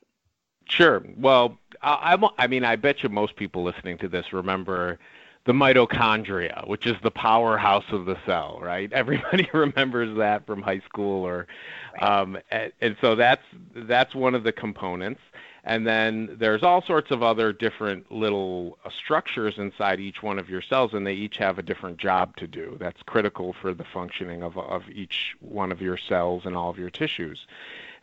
Sure. 0.70 1.06
Well, 1.18 1.60
I, 1.82 2.18
I 2.38 2.48
mean, 2.48 2.64
I 2.64 2.76
bet 2.76 3.04
you 3.04 3.10
most 3.10 3.36
people 3.36 3.64
listening 3.64 3.98
to 4.00 4.08
this 4.08 4.34
remember 4.34 4.98
the 5.46 5.54
mitochondria, 5.54 6.68
which 6.68 6.88
is 6.88 6.96
the 7.04 7.12
powerhouse 7.12 7.86
of 7.92 8.06
the 8.06 8.18
cell, 8.26 8.60
right? 8.62 8.92
Everybody 8.94 9.48
remembers 9.54 10.18
that 10.18 10.46
from 10.46 10.62
high 10.62 10.82
school, 10.82 11.24
or 11.24 11.48
um, 12.02 12.38
and, 12.52 12.72
and 12.82 12.98
so 13.00 13.16
that's 13.16 13.44
that's 13.76 14.14
one 14.14 14.36
of 14.36 14.44
the 14.44 14.52
components. 14.52 15.22
And 15.68 15.88
then 15.88 16.36
there's 16.40 16.62
all 16.62 16.84
sorts 16.84 17.10
of 17.10 17.24
other 17.24 17.52
different 17.52 18.12
little 18.12 18.78
uh, 18.86 18.92
structures 18.92 19.56
inside 19.58 20.00
each 20.00 20.22
one 20.22 20.38
of 20.38 20.48
your 20.48 20.62
cells, 20.62 20.94
and 20.94 21.08
they 21.08 21.14
each 21.14 21.38
have 21.38 21.58
a 21.58 21.64
different 21.64 21.98
job 21.98 22.36
to 22.38 22.46
do. 22.46 22.78
That's 22.80 23.02
critical 23.02 23.54
for 23.54 23.74
the 23.74 23.84
functioning 23.84 24.44
of, 24.44 24.60
of 24.60 24.88
each 24.92 25.36
one 25.40 25.72
of 25.72 25.82
your 25.82 25.98
cells 25.98 26.44
and 26.46 26.56
all 26.56 26.70
of 26.70 26.78
your 26.78 26.92
tissues. 26.92 27.48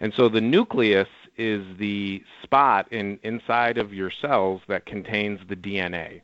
And 0.00 0.12
so 0.12 0.28
the 0.28 0.40
nucleus 0.40 1.08
is 1.37 1.64
the 1.78 2.25
spot 2.42 2.92
in, 2.92 3.20
inside 3.22 3.78
of 3.78 3.94
your 3.94 4.11
cells 4.11 4.62
that 4.66 4.84
contains 4.84 5.38
the 5.49 5.54
DNA. 5.54 6.22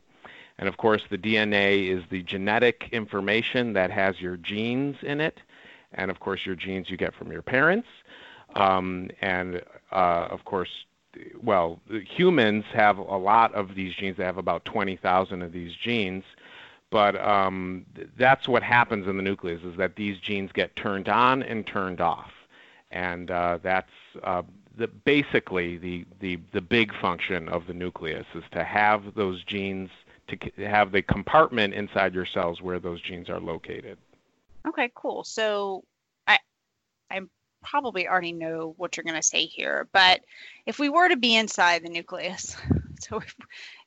And 0.59 0.67
of 0.67 0.77
course, 0.77 1.01
the 1.09 1.17
DNA 1.17 1.89
is 1.89 2.03
the 2.11 2.21
genetic 2.21 2.89
information 2.91 3.73
that 3.73 3.89
has 3.89 4.21
your 4.21 4.37
genes 4.37 4.97
in 5.01 5.21
it. 5.21 5.39
And 5.93 6.11
of 6.11 6.19
course, 6.19 6.45
your 6.45 6.55
genes 6.55 6.89
you 6.89 6.97
get 6.97 7.15
from 7.15 7.31
your 7.31 7.41
parents. 7.41 7.87
Um, 8.55 9.09
and 9.21 9.63
uh, 9.91 10.27
of 10.29 10.45
course, 10.45 10.85
well, 11.41 11.79
humans 11.89 12.65
have 12.73 12.97
a 12.97 13.17
lot 13.17 13.53
of 13.55 13.73
these 13.73 13.95
genes. 13.95 14.17
They 14.17 14.25
have 14.25 14.37
about 14.37 14.65
20,000 14.65 15.41
of 15.41 15.51
these 15.51 15.73
genes. 15.73 16.23
But 16.91 17.15
um, 17.15 17.85
that's 18.17 18.47
what 18.47 18.63
happens 18.63 19.07
in 19.07 19.17
the 19.17 19.23
nucleus 19.23 19.61
is 19.63 19.77
that 19.77 19.95
these 19.95 20.19
genes 20.19 20.51
get 20.51 20.75
turned 20.75 21.07
on 21.07 21.41
and 21.43 21.65
turned 21.65 22.01
off. 22.01 22.31
And 22.91 23.29
uh, 23.29 23.59
that's 23.61 23.91
uh, 24.23 24.41
the, 24.75 24.87
basically 24.87 25.77
the, 25.77 26.05
the, 26.19 26.39
the 26.51 26.61
big 26.61 26.93
function 26.93 27.47
of 27.47 27.67
the 27.67 27.73
nucleus 27.73 28.25
is 28.33 28.43
to 28.51 28.63
have 28.63 29.13
those 29.15 29.43
genes, 29.43 29.91
to 30.29 30.67
have 30.67 30.91
the 30.91 31.01
compartment 31.01 31.73
inside 31.73 32.13
your 32.13 32.25
cells 32.25 32.61
where 32.61 32.79
those 32.79 33.01
genes 33.01 33.29
are 33.29 33.39
located. 33.39 33.97
Okay, 34.67 34.91
cool. 34.95 35.23
So 35.23 35.83
I, 36.27 36.37
I'm 37.09 37.29
probably 37.63 38.07
already 38.07 38.31
know 38.31 38.73
what 38.77 38.95
you're 38.95 39.03
going 39.03 39.15
to 39.15 39.23
say 39.23 39.45
here, 39.45 39.87
but 39.91 40.21
if 40.65 40.79
we 40.79 40.89
were 40.89 41.09
to 41.09 41.17
be 41.17 41.35
inside 41.35 41.83
the 41.83 41.89
nucleus, 41.89 42.55
so 42.99 43.17
if, 43.17 43.35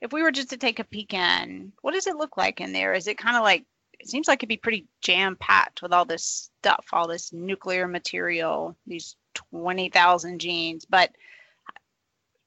if 0.01 0.13
we 0.13 0.23
were 0.23 0.33
just 0.33 0.51
to 0.51 0.57
take 0.57 0.79
a 0.79 0.85
peek 0.85 1.15
in, 1.15 1.73
what 1.83 1.95
does 1.95 2.07
it 2.07 2.17
look 2.17 2.37
like 2.37 2.61
in 2.61 2.73
there? 2.73 2.95
Is 2.95 3.07
it 3.07 3.19
kind 3.19 3.37
of 3.37 3.43
like, 3.43 3.65
it 3.99 4.09
seems 4.09 4.27
like 4.27 4.41
it'd 4.41 4.49
be 4.49 4.57
pretty 4.57 4.87
jam 5.01 5.37
packed 5.37 5.83
with 5.83 5.93
all 5.93 6.05
this 6.05 6.51
stuff, 6.61 6.87
all 6.93 7.07
this 7.07 7.33
nuclear 7.33 7.87
material, 7.87 8.77
these 8.87 9.17
20,000 9.35 10.41
genes, 10.41 10.85
but 10.85 11.11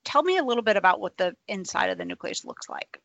tell 0.04 0.24
me 0.24 0.38
a 0.38 0.44
little 0.44 0.64
bit 0.64 0.78
about 0.78 1.00
what 1.00 1.18
the 1.18 1.36
inside 1.48 1.90
of 1.90 1.98
the 1.98 2.06
nucleus 2.06 2.46
looks 2.46 2.70
like. 2.70 3.00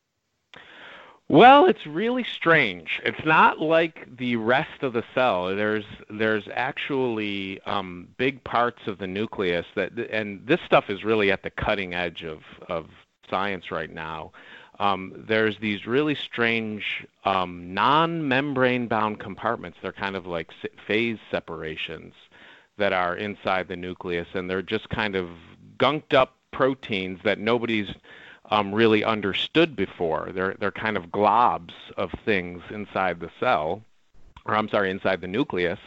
Well, 1.31 1.67
it's 1.67 1.87
really 1.87 2.25
strange. 2.25 3.01
It's 3.05 3.25
not 3.25 3.61
like 3.61 4.09
the 4.17 4.35
rest 4.37 4.83
of 4.83 4.95
the 4.95 5.05
cell. 5.15 5.55
There's 5.55 5.85
there's 6.11 6.49
actually 6.53 7.61
um, 7.67 8.09
big 8.19 8.43
parts 8.43 8.89
of 8.89 8.99
the 8.99 9.07
nucleus 9.07 9.67
that, 9.77 9.93
and 10.11 10.45
this 10.45 10.61
stuff 10.67 10.91
is 10.91 11.05
really 11.05 11.31
at 11.31 11.45
the 11.45 11.51
cutting 11.51 11.95
edge 11.95 12.25
of 12.25 12.41
of 12.69 12.89
science 13.31 13.71
right 13.71 13.93
now. 13.93 14.33
um, 14.81 15.13
there's 15.29 15.59
these 15.59 15.87
really 15.87 16.15
strange 16.15 17.07
um, 17.25 17.75
non-membrane 17.75 18.89
bound 18.89 19.21
compartments. 19.21 19.79
They're 19.83 19.93
kind 19.93 20.17
of 20.17 20.27
like 20.27 20.51
phase 20.87 21.19
separations 21.31 22.15
that 22.79 22.93
are 22.95 23.15
inside 23.17 23.69
the 23.69 23.77
nucleus, 23.77 24.29
and 24.35 24.49
they're 24.51 24.63
just 24.63 24.89
kind 24.89 25.15
of 25.17 25.29
gunked 25.79 26.15
up 26.15 26.37
proteins 26.51 27.21
that 27.25 27.39
nobody's 27.39 27.89
um, 28.51 28.75
really 28.75 29.05
understood 29.05 29.77
before. 29.77 30.31
They're 30.35 30.57
they're 30.59 30.73
kind 30.73 30.97
of 30.97 31.07
globs 31.07 31.73
of 31.97 32.13
things 32.25 32.63
inside 32.71 33.21
the 33.21 33.31
cell, 33.39 33.83
or 34.45 34.57
I'm 34.57 34.69
sorry, 34.69 34.91
inside 34.91 35.21
the 35.21 35.29
nucleus, 35.29 35.79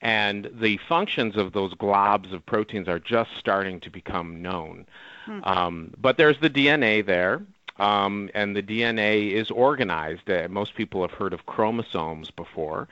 and 0.00 0.50
the 0.52 0.78
functions 0.88 1.36
of 1.36 1.52
those 1.52 1.74
globs 1.74 2.32
of 2.32 2.44
proteins 2.44 2.88
are 2.88 2.98
just 2.98 3.30
starting 3.38 3.80
to 3.80 3.90
become 3.90 4.42
known. 4.42 4.86
Hmm. 5.24 5.40
Um, 5.44 5.94
but 5.98 6.18
there's 6.18 6.38
the 6.38 6.50
DNA 6.50 7.04
there, 7.04 7.42
um, 7.78 8.30
and 8.34 8.54
the 8.54 8.62
DNA 8.62 9.32
is 9.32 9.50
organized. 9.50 10.30
Uh, 10.30 10.48
most 10.50 10.74
people 10.74 11.00
have 11.02 11.12
heard 11.12 11.32
of 11.32 11.46
chromosomes 11.46 12.30
before. 12.30 12.88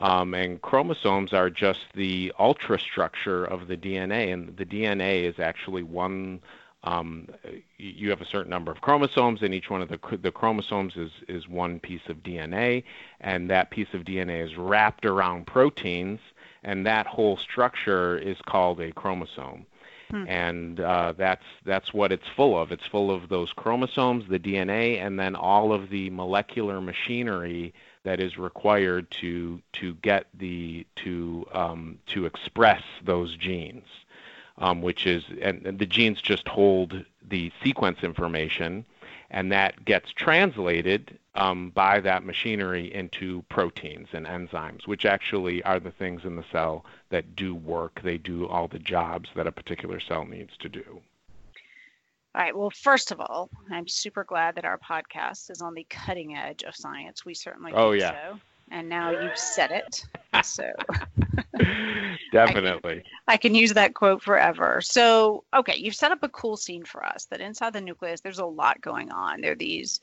Um, 0.00 0.34
and 0.34 0.60
chromosomes 0.60 1.32
are 1.32 1.48
just 1.48 1.80
the 1.94 2.30
ultrastructure 2.38 3.48
of 3.48 3.66
the 3.66 3.78
DNA, 3.78 4.30
and 4.30 4.54
the 4.56 4.66
DNA 4.66 5.22
is 5.22 5.38
actually 5.38 5.82
one 5.82 6.40
um, 6.86 7.26
you 7.78 8.10
have 8.10 8.20
a 8.20 8.24
certain 8.24 8.50
number 8.50 8.70
of 8.70 8.80
chromosomes, 8.80 9.42
and 9.42 9.52
each 9.52 9.68
one 9.68 9.82
of 9.82 9.88
the, 9.88 9.98
the 10.22 10.30
chromosomes 10.30 10.96
is, 10.96 11.10
is 11.28 11.48
one 11.48 11.80
piece 11.80 12.08
of 12.08 12.22
DNA, 12.22 12.84
and 13.20 13.50
that 13.50 13.70
piece 13.70 13.92
of 13.92 14.02
DNA 14.02 14.44
is 14.44 14.56
wrapped 14.56 15.04
around 15.04 15.46
proteins, 15.48 16.20
and 16.62 16.86
that 16.86 17.06
whole 17.06 17.36
structure 17.36 18.16
is 18.16 18.36
called 18.46 18.80
a 18.80 18.92
chromosome. 18.92 19.66
Hmm. 20.10 20.24
And 20.28 20.80
uh, 20.80 21.14
that's 21.16 21.44
that's 21.64 21.92
what 21.92 22.12
it's 22.12 22.28
full 22.36 22.56
of. 22.56 22.70
It's 22.70 22.86
full 22.86 23.10
of 23.10 23.28
those 23.28 23.52
chromosomes, 23.52 24.28
the 24.28 24.38
DNA, 24.38 25.04
and 25.04 25.18
then 25.18 25.34
all 25.34 25.72
of 25.72 25.90
the 25.90 26.10
molecular 26.10 26.80
machinery 26.80 27.74
that 28.04 28.20
is 28.20 28.38
required 28.38 29.10
to 29.22 29.60
to 29.72 29.94
get 29.94 30.26
the 30.32 30.86
to 30.96 31.44
um, 31.52 31.98
to 32.06 32.24
express 32.24 32.82
those 33.04 33.36
genes 33.36 33.82
um, 34.58 34.82
which 34.82 35.06
is, 35.06 35.24
and, 35.40 35.66
and 35.66 35.78
the 35.78 35.86
genes 35.86 36.20
just 36.20 36.48
hold 36.48 37.04
the 37.28 37.52
sequence 37.62 38.02
information, 38.02 38.84
and 39.30 39.50
that 39.52 39.84
gets 39.84 40.12
translated 40.12 41.18
um, 41.34 41.70
by 41.70 42.00
that 42.00 42.24
machinery 42.24 42.92
into 42.94 43.42
proteins 43.48 44.08
and 44.12 44.26
enzymes, 44.26 44.86
which 44.86 45.04
actually 45.04 45.62
are 45.64 45.80
the 45.80 45.90
things 45.90 46.24
in 46.24 46.36
the 46.36 46.44
cell 46.50 46.84
that 47.10 47.36
do 47.36 47.54
work. 47.54 48.00
They 48.02 48.18
do 48.18 48.46
all 48.46 48.68
the 48.68 48.78
jobs 48.78 49.28
that 49.36 49.46
a 49.46 49.52
particular 49.52 50.00
cell 50.00 50.24
needs 50.24 50.56
to 50.58 50.68
do. 50.68 51.00
All 52.34 52.42
right. 52.42 52.56
Well, 52.56 52.70
first 52.70 53.12
of 53.12 53.20
all, 53.20 53.48
I'm 53.70 53.88
super 53.88 54.22
glad 54.22 54.56
that 54.56 54.66
our 54.66 54.78
podcast 54.78 55.50
is 55.50 55.62
on 55.62 55.74
the 55.74 55.86
cutting 55.88 56.36
edge 56.36 56.64
of 56.64 56.76
science. 56.76 57.24
We 57.24 57.34
certainly 57.34 57.72
oh 57.74 57.92
yeah. 57.92 58.12
So 58.12 58.40
and 58.70 58.88
now 58.88 59.10
you've 59.10 59.38
said 59.38 59.70
it. 59.70 60.04
So 60.44 60.70
definitely. 62.32 63.02
I, 63.26 63.34
I, 63.34 63.36
can 63.36 63.54
use 63.54 63.72
that 63.72 63.94
quote 63.94 64.22
forever. 64.22 64.80
So, 64.82 65.44
okay, 65.54 65.76
you've 65.76 65.94
set 65.94 66.12
up 66.12 66.22
a 66.22 66.28
cool 66.28 66.56
scene 66.56 66.84
for 66.84 67.04
us 67.04 67.26
that 67.26 67.40
inside 67.40 67.72
the 67.72 67.80
nucleus 67.80 68.20
there's 68.20 68.38
a 68.38 68.44
lot 68.46 68.80
going 68.80 69.10
on. 69.10 69.40
There 69.40 69.52
are 69.52 69.56
these 69.56 70.00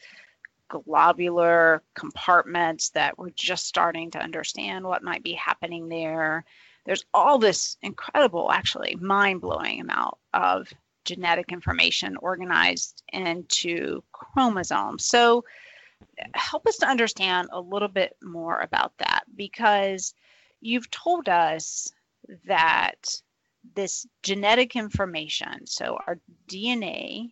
globular 0.70 1.84
compartments 1.94 2.90
that 2.90 3.18
we're 3.18 3.30
just 3.32 3.68
starting 3.68 4.10
to 4.12 4.20
understand 4.20 4.86
what 4.86 5.04
might 5.04 5.24
be 5.24 5.34
happening 5.34 5.88
there. 5.88 6.44
There's 6.86 7.06
all 7.14 7.38
this 7.38 7.78
incredible, 7.82 8.52
actually 8.52 8.96
mind-blowing 8.96 9.82
amount 9.82 10.16
of 10.34 10.68
genetic 11.06 11.52
information 11.52 12.18
organized 12.18 13.04
into 13.12 14.04
chromosomes. 14.12 15.06
So, 15.06 15.46
help 16.36 16.68
us 16.68 16.78
to 16.78 16.88
understand 16.88 17.50
a 17.52 17.60
little 17.60 17.88
bit 17.88 18.16
more 18.22 18.60
about 18.60 18.94
that 18.98 19.24
because 19.36 20.14
you've 20.62 20.90
told 20.92 21.30
us 21.30 21.92
that 22.46 23.22
this 23.76 24.06
genetic 24.22 24.76
information, 24.76 25.66
so 25.66 25.98
our 26.08 26.20
DNA 26.50 27.32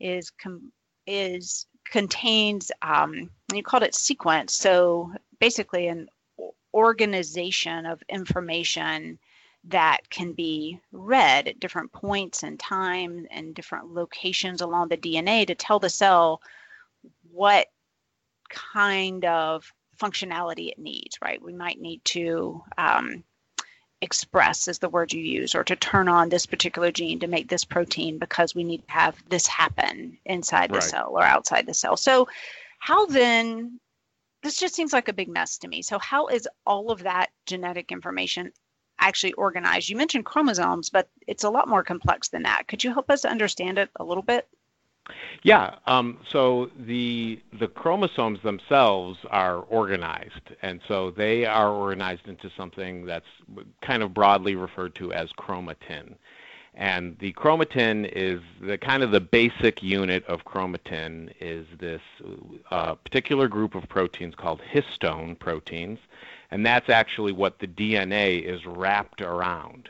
is 0.00 0.30
com- 0.30 0.72
is 1.06 1.66
contains 1.90 2.72
um, 2.82 3.30
you 3.52 3.62
called 3.62 3.82
it 3.82 3.94
sequence. 3.94 4.54
So 4.54 5.12
basically, 5.38 5.88
an 5.88 6.08
organization 6.74 7.86
of 7.86 8.02
information 8.08 9.18
that 9.64 10.08
can 10.10 10.32
be 10.32 10.80
read 10.92 11.48
at 11.48 11.58
different 11.58 11.90
points 11.92 12.42
in 12.42 12.56
time 12.58 13.26
and 13.30 13.54
different 13.54 13.92
locations 13.92 14.60
along 14.60 14.88
the 14.88 14.96
DNA 14.96 15.46
to 15.46 15.54
tell 15.54 15.78
the 15.78 15.90
cell 15.90 16.40
what 17.32 17.66
kind 18.48 19.24
of 19.24 19.72
functionality 19.98 20.68
it 20.68 20.78
needs, 20.78 21.18
right? 21.22 21.42
We 21.42 21.52
might 21.52 21.80
need 21.80 22.04
to 22.06 22.62
um, 22.78 23.24
express, 24.00 24.68
is 24.68 24.78
the 24.78 24.88
word 24.88 25.12
you 25.12 25.22
use, 25.22 25.54
or 25.54 25.64
to 25.64 25.76
turn 25.76 26.08
on 26.08 26.28
this 26.28 26.46
particular 26.46 26.90
gene 26.92 27.20
to 27.20 27.26
make 27.26 27.48
this 27.48 27.64
protein 27.64 28.18
because 28.18 28.54
we 28.54 28.64
need 28.64 28.86
to 28.86 28.92
have 28.92 29.22
this 29.28 29.46
happen 29.46 30.18
inside 30.24 30.70
the 30.70 30.74
right. 30.74 30.82
cell 30.82 31.10
or 31.12 31.22
outside 31.22 31.66
the 31.66 31.74
cell. 31.74 31.96
So, 31.96 32.28
how 32.78 33.06
then? 33.06 33.80
This 34.42 34.58
just 34.60 34.74
seems 34.74 34.92
like 34.92 35.08
a 35.08 35.14
big 35.14 35.28
mess 35.28 35.58
to 35.58 35.68
me. 35.68 35.82
So, 35.82 35.98
how 35.98 36.28
is 36.28 36.48
all 36.66 36.90
of 36.90 37.02
that 37.02 37.30
genetic 37.46 37.90
information 37.90 38.52
actually 39.00 39.32
organized? 39.32 39.88
You 39.88 39.96
mentioned 39.96 40.24
chromosomes, 40.24 40.90
but 40.90 41.08
it's 41.26 41.44
a 41.44 41.50
lot 41.50 41.68
more 41.68 41.82
complex 41.82 42.28
than 42.28 42.42
that. 42.42 42.68
Could 42.68 42.84
you 42.84 42.92
help 42.92 43.10
us 43.10 43.24
understand 43.24 43.78
it 43.78 43.90
a 43.96 44.04
little 44.04 44.22
bit? 44.22 44.46
Yeah. 45.42 45.76
Um, 45.86 46.18
so 46.28 46.70
the 46.78 47.40
the 47.58 47.68
chromosomes 47.68 48.40
themselves 48.42 49.18
are 49.30 49.58
organized, 49.58 50.54
and 50.62 50.80
so 50.88 51.10
they 51.10 51.44
are 51.44 51.70
organized 51.70 52.26
into 52.26 52.50
something 52.56 53.06
that's 53.06 53.26
kind 53.80 54.02
of 54.02 54.12
broadly 54.12 54.56
referred 54.56 54.94
to 54.96 55.12
as 55.12 55.30
chromatin. 55.38 56.14
And 56.74 57.16
the 57.20 57.32
chromatin 57.32 58.10
is 58.12 58.40
the 58.60 58.76
kind 58.76 59.02
of 59.02 59.10
the 59.10 59.20
basic 59.20 59.82
unit 59.82 60.24
of 60.26 60.44
chromatin 60.44 61.32
is 61.40 61.66
this 61.78 62.02
uh, 62.70 62.96
particular 62.96 63.48
group 63.48 63.74
of 63.74 63.88
proteins 63.88 64.34
called 64.34 64.60
histone 64.60 65.38
proteins, 65.38 65.98
and 66.50 66.66
that's 66.66 66.90
actually 66.90 67.32
what 67.32 67.60
the 67.60 67.66
DNA 67.66 68.42
is 68.42 68.66
wrapped 68.66 69.22
around. 69.22 69.88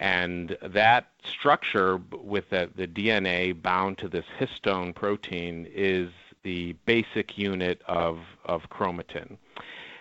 And 0.00 0.56
that 0.62 1.08
structure 1.24 2.00
with 2.22 2.50
the, 2.50 2.70
the 2.76 2.86
DNA 2.86 3.60
bound 3.60 3.98
to 3.98 4.08
this 4.08 4.24
histone 4.38 4.94
protein 4.94 5.66
is 5.74 6.10
the 6.44 6.74
basic 6.86 7.36
unit 7.36 7.82
of, 7.86 8.20
of 8.44 8.70
chromatin. 8.70 9.36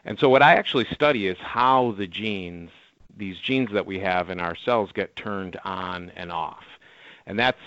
And 0.05 0.19
so 0.19 0.29
what 0.29 0.41
I 0.41 0.53
actually 0.53 0.85
study 0.93 1.27
is 1.27 1.37
how 1.39 1.93
the 1.97 2.07
genes, 2.07 2.69
these 3.17 3.39
genes 3.39 3.71
that 3.73 3.85
we 3.85 3.99
have 3.99 4.29
in 4.29 4.39
our 4.39 4.55
cells, 4.55 4.91
get 4.93 5.15
turned 5.15 5.59
on 5.65 6.11
and 6.15 6.31
off. 6.31 6.63
And 7.25 7.37
that's 7.37 7.57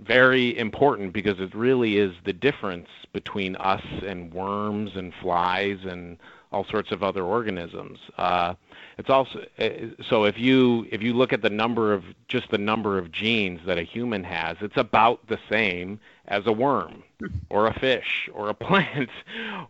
very 0.00 0.58
important 0.58 1.12
because 1.12 1.38
it 1.38 1.54
really 1.54 1.98
is 1.98 2.14
the 2.24 2.32
difference 2.32 2.88
between 3.12 3.56
us 3.56 3.84
and 4.04 4.32
worms 4.32 4.96
and 4.96 5.12
flies 5.14 5.78
and 5.84 6.18
all 6.52 6.64
sorts 6.64 6.92
of 6.92 7.02
other 7.02 7.24
organisms. 7.24 7.98
Uh, 8.18 8.54
it's 8.98 9.10
also 9.10 9.44
uh, 9.58 9.68
so 10.08 10.24
if 10.24 10.38
you 10.38 10.86
if 10.92 11.02
you 11.02 11.14
look 11.14 11.32
at 11.32 11.42
the 11.42 11.50
number 11.50 11.92
of 11.92 12.04
just 12.28 12.50
the 12.50 12.58
number 12.58 12.98
of 12.98 13.10
genes 13.10 13.60
that 13.66 13.78
a 13.78 13.82
human 13.82 14.22
has, 14.24 14.56
it's 14.60 14.76
about 14.76 15.26
the 15.28 15.38
same 15.50 15.98
as 16.26 16.46
a 16.46 16.52
worm 16.52 17.02
or 17.50 17.66
a 17.66 17.78
fish 17.80 18.28
or 18.34 18.48
a 18.48 18.54
plant 18.66 19.10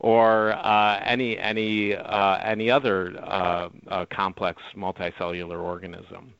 or 0.00 0.52
uh, 0.52 1.00
any 1.04 1.38
any 1.38 1.94
uh, 1.94 2.38
any 2.42 2.70
other 2.70 3.16
uh, 3.22 3.68
uh, 3.88 4.06
complex 4.10 4.60
multicellular 4.76 5.60
organism. 5.60 6.34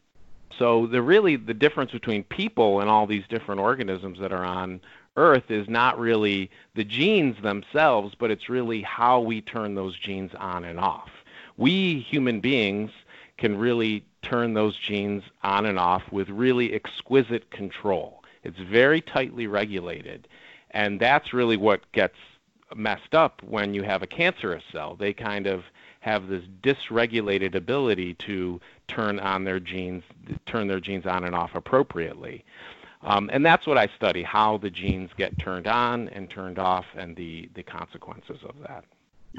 So 0.59 0.87
the 0.87 1.01
really 1.01 1.37
the 1.37 1.55
difference 1.55 1.93
between 1.93 2.25
people 2.25 2.81
and 2.81 2.91
all 2.91 3.07
these 3.07 3.25
different 3.29 3.61
organisms 3.61 4.19
that 4.21 4.33
are 4.33 4.45
on 4.45 4.81
Earth 5.17 5.51
is 5.51 5.69
not 5.69 5.99
really 5.99 6.51
the 6.75 6.85
genes 6.85 7.41
themselves, 7.43 8.15
but 8.19 8.31
it's 8.31 8.49
really 8.49 8.83
how 8.83 9.21
we 9.21 9.41
turn 9.41 9.75
those 9.75 9.99
genes 9.99 10.33
on 10.39 10.65
and 10.65 10.81
off. 10.81 11.11
We 11.57 12.01
human 12.01 12.41
beings 12.41 12.91
can 13.37 13.59
really 13.59 14.05
turn 14.23 14.55
those 14.55 14.77
genes 14.77 15.23
on 15.43 15.67
and 15.67 15.79
off 15.79 16.03
with 16.11 16.29
really 16.31 16.73
exquisite 16.73 17.51
control. 17.51 18.23
It's 18.45 18.59
very 18.59 19.01
tightly 19.01 19.47
regulated. 19.47 20.29
And 20.71 20.99
that's 20.99 21.33
really 21.33 21.57
what 21.57 21.91
gets 21.93 22.17
messed 22.75 23.15
up 23.15 23.43
when 23.43 23.75
you 23.75 23.83
have 23.83 24.03
a 24.03 24.07
cancerous 24.07 24.65
cell. 24.73 24.97
They 24.97 25.13
kind 25.13 25.47
of 25.47 25.65
have 26.01 26.29
this 26.29 26.45
dysregulated 26.63 27.55
ability 27.55 28.15
to 28.15 28.61
turn 28.89 29.21
on 29.21 29.45
their 29.45 29.61
genes, 29.61 30.03
turn 30.47 30.69
their 30.69 30.81
genes 30.81 31.07
on 31.07 31.25
and 31.25 31.35
off 31.35 31.55
appropriately. 31.55 32.45
Um, 33.03 33.31
and 33.33 33.45
that's 33.45 33.67
what 33.67 33.79
I 33.79 33.89
study, 33.97 34.23
how 34.23 34.59
the 34.59 34.71
genes 34.71 35.11
get 35.17 35.37
turned 35.39 35.67
on 35.67 36.09
and 36.11 36.31
turned 36.31 36.59
off 36.59 36.87
and 36.97 37.17
the, 37.17 37.49
the 37.55 37.63
consequences 37.63 38.39
of 38.49 38.55
that. 38.67 38.85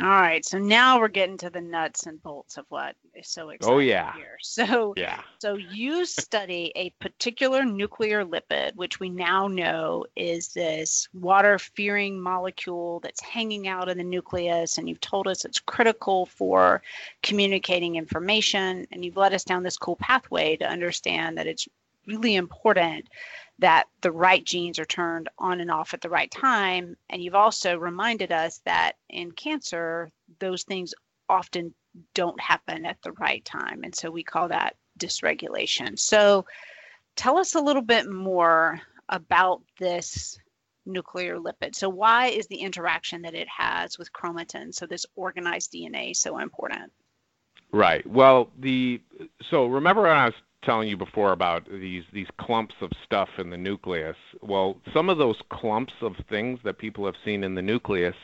All 0.01 0.07
right, 0.09 0.43
so 0.43 0.57
now 0.57 0.99
we're 0.99 1.07
getting 1.07 1.37
to 1.37 1.51
the 1.51 1.61
nuts 1.61 2.07
and 2.07 2.21
bolts 2.23 2.57
of 2.57 2.65
what 2.69 2.95
is 3.13 3.27
so 3.27 3.49
exciting 3.49 3.75
Oh, 3.75 3.79
yeah. 3.79 4.13
here. 4.15 4.37
So, 4.41 4.95
Yeah. 4.97 5.21
so 5.37 5.53
you 5.53 6.03
study 6.07 6.71
a 6.75 6.89
particular 6.99 7.63
nuclear 7.63 8.25
lipid, 8.25 8.75
which 8.75 8.99
we 8.99 9.09
now 9.09 9.47
know 9.47 10.03
is 10.15 10.47
this 10.47 11.07
water-fearing 11.13 12.19
molecule 12.19 13.01
that's 13.01 13.21
hanging 13.21 13.67
out 13.67 13.87
in 13.87 13.99
the 13.99 14.03
nucleus, 14.03 14.79
and 14.79 14.89
you've 14.89 14.99
told 14.99 15.27
us 15.27 15.45
it's 15.45 15.59
critical 15.59 16.25
for 16.25 16.81
communicating 17.21 17.95
information, 17.95 18.87
and 18.91 19.05
you've 19.05 19.15
led 19.15 19.33
us 19.35 19.43
down 19.43 19.61
this 19.61 19.77
cool 19.77 19.97
pathway 19.97 20.57
to 20.57 20.67
understand 20.67 21.37
that 21.37 21.45
it's 21.45 21.67
really 22.07 22.35
important 22.35 23.07
that 23.59 23.85
the 24.01 24.11
right 24.11 24.43
genes 24.43 24.79
are 24.79 24.85
turned 24.85 25.29
on 25.37 25.61
and 25.61 25.71
off 25.71 25.93
at 25.93 26.01
the 26.01 26.09
right 26.09 26.31
time. 26.31 26.97
And 27.09 27.23
you've 27.23 27.35
also 27.35 27.77
reminded 27.77 28.31
us 28.31 28.61
that 28.65 28.93
in 29.09 29.31
cancer, 29.31 30.11
those 30.39 30.63
things 30.63 30.93
often 31.29 31.73
don't 32.13 32.39
happen 32.39 32.85
at 32.85 33.01
the 33.03 33.11
right 33.13 33.43
time. 33.45 33.81
And 33.83 33.93
so 33.93 34.09
we 34.09 34.23
call 34.23 34.47
that 34.49 34.75
dysregulation. 34.99 35.97
So 35.97 36.45
tell 37.15 37.37
us 37.37 37.55
a 37.55 37.61
little 37.61 37.81
bit 37.81 38.09
more 38.09 38.81
about 39.09 39.61
this 39.79 40.37
nuclear 40.85 41.37
lipid. 41.37 41.75
So, 41.75 41.89
why 41.89 42.27
is 42.27 42.47
the 42.47 42.57
interaction 42.57 43.21
that 43.21 43.35
it 43.35 43.47
has 43.47 43.97
with 43.97 44.11
chromatin, 44.13 44.73
so 44.73 44.85
this 44.85 45.05
organized 45.15 45.71
DNA, 45.71 46.15
so 46.15 46.39
important? 46.39 46.91
Right. 47.71 48.05
Well, 48.05 48.49
the 48.59 49.01
so 49.49 49.65
remember 49.65 50.03
when 50.03 50.11
I 50.11 50.25
was 50.25 50.33
telling 50.63 50.89
you 50.89 50.97
before 50.97 51.31
about 51.31 51.69
these 51.69 52.03
these 52.11 52.27
clumps 52.37 52.75
of 52.81 52.91
stuff 53.03 53.29
in 53.37 53.49
the 53.49 53.57
nucleus. 53.57 54.17
Well, 54.41 54.77
some 54.93 55.09
of 55.09 55.17
those 55.17 55.41
clumps 55.49 55.93
of 56.01 56.15
things 56.29 56.59
that 56.63 56.77
people 56.77 57.05
have 57.05 57.15
seen 57.23 57.43
in 57.43 57.55
the 57.55 57.61
nucleus 57.61 58.15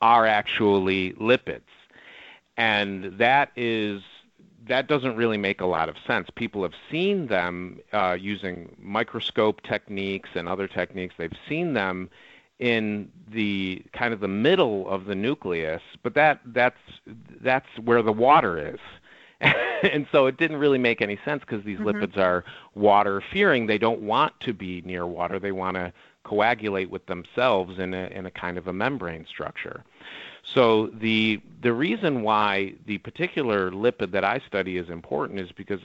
are 0.00 0.26
actually 0.26 1.12
lipids. 1.14 1.62
And 2.56 3.18
that 3.18 3.50
is 3.56 4.02
that 4.66 4.86
doesn't 4.86 5.16
really 5.16 5.36
make 5.36 5.60
a 5.60 5.66
lot 5.66 5.88
of 5.88 5.96
sense. 6.06 6.28
People 6.34 6.62
have 6.62 6.72
seen 6.90 7.26
them 7.26 7.80
uh, 7.92 8.16
using 8.18 8.74
microscope 8.78 9.62
techniques 9.62 10.30
and 10.34 10.48
other 10.48 10.66
techniques. 10.66 11.14
They've 11.18 11.32
seen 11.48 11.74
them 11.74 12.08
in 12.58 13.10
the 13.28 13.82
kind 13.92 14.14
of 14.14 14.20
the 14.20 14.28
middle 14.28 14.88
of 14.88 15.06
the 15.06 15.14
nucleus, 15.14 15.82
but 16.02 16.14
that 16.14 16.40
that's 16.46 16.78
that's 17.40 17.68
where 17.82 18.02
the 18.02 18.12
water 18.12 18.74
is. 18.74 18.80
and 19.82 20.06
so 20.12 20.26
it 20.26 20.36
didn't 20.36 20.58
really 20.58 20.78
make 20.78 21.02
any 21.02 21.18
sense 21.24 21.40
because 21.40 21.64
these 21.64 21.78
Mhm. 21.78 21.92
lipids 21.92 22.16
are 22.16 22.44
water 22.74 23.20
fearing. 23.20 23.66
They 23.66 23.78
don't 23.78 24.00
want 24.00 24.38
to 24.40 24.52
be 24.52 24.82
near 24.84 25.06
water. 25.06 25.38
They 25.38 25.52
want 25.52 25.76
to 25.76 25.92
coagulate 26.24 26.88
with 26.88 27.04
themselves 27.06 27.78
in 27.78 27.92
a 27.92 28.06
in 28.06 28.26
a 28.26 28.30
kind 28.30 28.56
of 28.56 28.66
a 28.66 28.72
membrane 28.72 29.26
structure. 29.26 29.84
So 30.42 30.86
the 30.86 31.40
the 31.60 31.72
reason 31.72 32.22
why 32.22 32.74
the 32.86 32.98
particular 32.98 33.70
lipid 33.70 34.10
that 34.12 34.24
I 34.24 34.38
study 34.38 34.76
is 34.76 34.88
important 34.88 35.40
is 35.40 35.52
because 35.52 35.80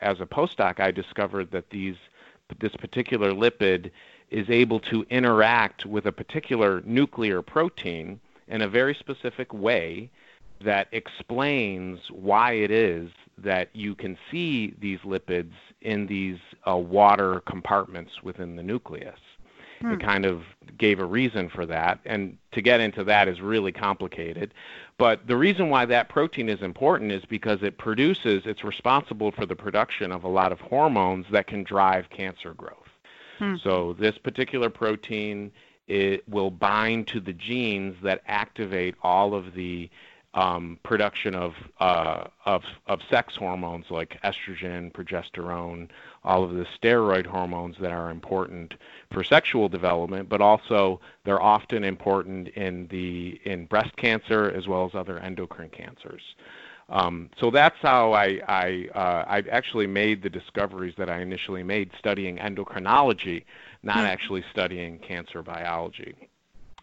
as 0.00 0.20
a 0.20 0.26
postdoc 0.26 0.80
I 0.80 0.90
discovered 0.90 1.50
that 1.52 1.70
these 1.70 1.96
this 2.58 2.74
particular 2.76 3.32
lipid 3.32 3.90
is 4.30 4.48
able 4.48 4.80
to 4.80 5.04
interact 5.10 5.86
with 5.86 6.06
a 6.06 6.12
particular 6.12 6.82
nuclear 6.84 7.42
protein 7.42 8.20
in 8.48 8.62
a 8.62 8.68
very 8.68 8.94
specific 8.94 9.52
way 9.52 10.10
that 10.64 10.88
explains 10.92 12.00
why 12.10 12.52
it 12.52 12.70
is 12.70 13.10
that 13.38 13.70
you 13.72 13.94
can 13.94 14.18
see 14.30 14.74
these 14.80 14.98
lipids 15.00 15.52
in 15.80 16.06
these 16.06 16.38
uh, 16.68 16.76
water 16.76 17.40
compartments 17.46 18.22
within 18.22 18.56
the 18.56 18.62
nucleus. 18.62 19.18
Hmm. 19.80 19.92
It 19.92 20.00
kind 20.00 20.26
of 20.26 20.42
gave 20.76 21.00
a 21.00 21.04
reason 21.06 21.48
for 21.48 21.64
that, 21.66 22.00
and 22.04 22.36
to 22.52 22.60
get 22.60 22.80
into 22.80 23.02
that 23.04 23.28
is 23.28 23.40
really 23.40 23.72
complicated. 23.72 24.52
But 24.98 25.26
the 25.26 25.36
reason 25.36 25.70
why 25.70 25.86
that 25.86 26.10
protein 26.10 26.50
is 26.50 26.60
important 26.60 27.12
is 27.12 27.24
because 27.24 27.62
it 27.62 27.78
produces, 27.78 28.42
it's 28.44 28.62
responsible 28.62 29.32
for 29.32 29.46
the 29.46 29.56
production 29.56 30.12
of 30.12 30.24
a 30.24 30.28
lot 30.28 30.52
of 30.52 30.60
hormones 30.60 31.24
that 31.32 31.46
can 31.46 31.64
drive 31.64 32.10
cancer 32.10 32.52
growth. 32.52 32.76
Hmm. 33.38 33.56
So 33.62 33.96
this 33.98 34.18
particular 34.18 34.68
protein 34.68 35.50
it 35.90 36.28
will 36.28 36.52
bind 36.52 37.08
to 37.08 37.18
the 37.18 37.32
genes 37.32 37.96
that 38.04 38.22
activate 38.26 38.94
all 39.02 39.34
of 39.34 39.54
the 39.54 39.90
um, 40.34 40.78
production 40.84 41.34
of, 41.34 41.54
uh, 41.80 42.24
of 42.44 42.62
of 42.86 43.00
sex 43.10 43.34
hormones 43.34 43.86
like 43.90 44.18
estrogen, 44.22 44.92
progesterone, 44.92 45.88
all 46.22 46.44
of 46.44 46.54
the 46.54 46.66
steroid 46.80 47.26
hormones 47.26 47.76
that 47.80 47.90
are 47.90 48.10
important 48.10 48.74
for 49.12 49.24
sexual 49.24 49.68
development, 49.68 50.28
but 50.28 50.40
also 50.40 51.00
they're 51.24 51.42
often 51.42 51.82
important 51.82 52.48
in 52.48 52.86
the 52.88 53.40
in 53.44 53.66
breast 53.66 53.96
cancer 53.96 54.50
as 54.50 54.68
well 54.68 54.84
as 54.84 54.94
other 54.94 55.18
endocrine 55.18 55.70
cancers. 55.70 56.22
Um, 56.88 57.30
so 57.38 57.50
that's 57.50 57.78
how 57.82 58.12
I 58.12 58.40
I, 58.46 58.88
uh, 58.94 59.24
I 59.26 59.44
actually 59.50 59.86
made 59.86 60.22
the 60.22 60.30
discoveries 60.30 60.94
that 60.96 61.10
I 61.10 61.20
initially 61.20 61.62
made 61.62 61.90
studying 61.98 62.36
endocrinology, 62.38 63.44
not 63.82 63.96
Hmm. 63.98 64.04
actually 64.06 64.44
studying 64.50 64.98
cancer 64.98 65.42
biology. 65.42 66.14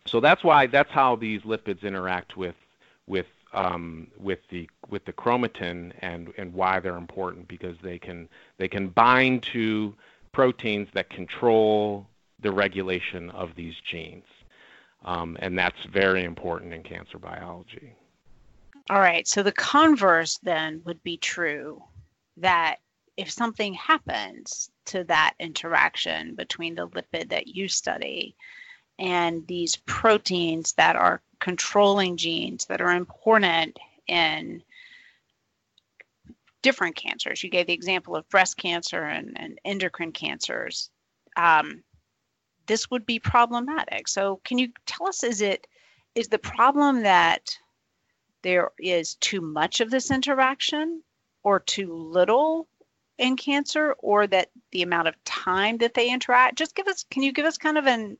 So 0.05 0.19
that's 0.19 0.43
why 0.43 0.67
that's 0.67 0.91
how 0.91 1.15
these 1.15 1.41
lipids 1.41 1.83
interact 1.83 2.36
with 2.36 2.55
with 3.07 3.25
um, 3.53 4.07
with 4.17 4.39
the 4.49 4.69
with 4.89 5.05
the 5.05 5.13
chromatin 5.13 5.93
and 5.99 6.33
and 6.38 6.53
why 6.53 6.79
they're 6.79 6.97
important 6.97 7.47
because 7.47 7.77
they 7.81 7.97
can 7.97 8.27
they 8.57 8.67
can 8.67 8.89
bind 8.89 9.43
to 9.43 9.95
proteins 10.31 10.88
that 10.93 11.10
control 11.10 12.07
the 12.39 12.51
regulation 12.51 13.29
of 13.31 13.55
these 13.55 13.75
genes, 13.89 14.25
um, 15.05 15.38
and 15.39 15.57
that's 15.57 15.83
very 15.91 16.23
important 16.23 16.73
in 16.73 16.83
cancer 16.83 17.17
biology. 17.17 17.95
All 18.89 18.99
right. 18.99 19.27
So 19.27 19.43
the 19.43 19.51
converse 19.51 20.38
then 20.43 20.81
would 20.86 21.01
be 21.03 21.17
true 21.17 21.81
that 22.38 22.77
if 23.17 23.31
something 23.31 23.73
happens 23.73 24.69
to 24.86 25.03
that 25.05 25.33
interaction 25.39 26.36
between 26.36 26.75
the 26.75 26.88
lipid 26.88 27.29
that 27.29 27.47
you 27.47 27.67
study 27.67 28.36
and 28.99 29.45
these 29.47 29.75
proteins 29.75 30.73
that 30.73 30.95
are 30.95 31.21
controlling 31.39 32.17
genes 32.17 32.65
that 32.65 32.81
are 32.81 32.93
important 32.93 33.77
in 34.07 34.63
different 36.62 36.95
cancers, 36.95 37.43
you 37.43 37.49
gave 37.49 37.67
the 37.67 37.73
example 37.73 38.15
of 38.15 38.27
breast 38.29 38.57
cancer 38.57 39.03
and, 39.03 39.39
and 39.39 39.60
endocrine 39.63 40.12
cancers. 40.12 40.89
Um, 41.36 41.83
this 42.65 42.89
would 42.91 43.05
be 43.05 43.19
problematic. 43.19 44.07
So, 44.07 44.41
can 44.43 44.57
you 44.57 44.69
tell 44.86 45.07
us? 45.07 45.23
Is 45.23 45.41
it 45.41 45.67
is 46.15 46.27
the 46.27 46.39
problem 46.39 47.03
that 47.03 47.57
there 48.41 48.71
is 48.79 49.15
too 49.15 49.39
much 49.39 49.81
of 49.81 49.91
this 49.91 50.12
interaction 50.12 51.03
or 51.43 51.60
too 51.60 51.93
little 51.93 52.67
in 53.17 53.36
cancer 53.36 53.95
or 53.99 54.27
that 54.27 54.49
the 54.71 54.81
amount 54.81 55.07
of 55.07 55.23
time 55.23 55.77
that 55.77 55.93
they 55.93 56.10
interact 56.12 56.57
just 56.57 56.75
give 56.75 56.88
us 56.88 57.03
can 57.10 57.23
you 57.23 57.31
give 57.31 57.45
us 57.45 57.57
kind 57.57 57.77
of 57.77 57.88
an 57.88 58.17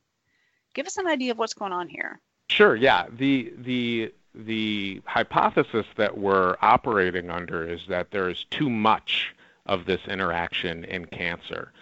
give 0.78 0.86
us 0.86 0.96
an 0.96 1.08
idea 1.08 1.32
of 1.32 1.38
what's 1.38 1.54
going 1.54 1.72
on 1.72 1.88
here 1.88 2.20
Sure. 2.48 2.74
Yeah. 2.74 3.06
The 3.16 3.52
the 3.58 4.12
the 4.34 5.02
hypothesis 5.04 5.86
that 5.96 6.18
we're 6.18 6.56
operating 6.62 7.30
under 7.30 7.68
is 7.68 7.82
that 7.88 8.10
there 8.10 8.28
is 8.28 8.44
too 8.50 8.70
much 8.70 9.34
of 9.66 9.84
this 9.84 10.00
interaction 10.06 10.84
in 10.84 11.06
cancer. 11.06 11.72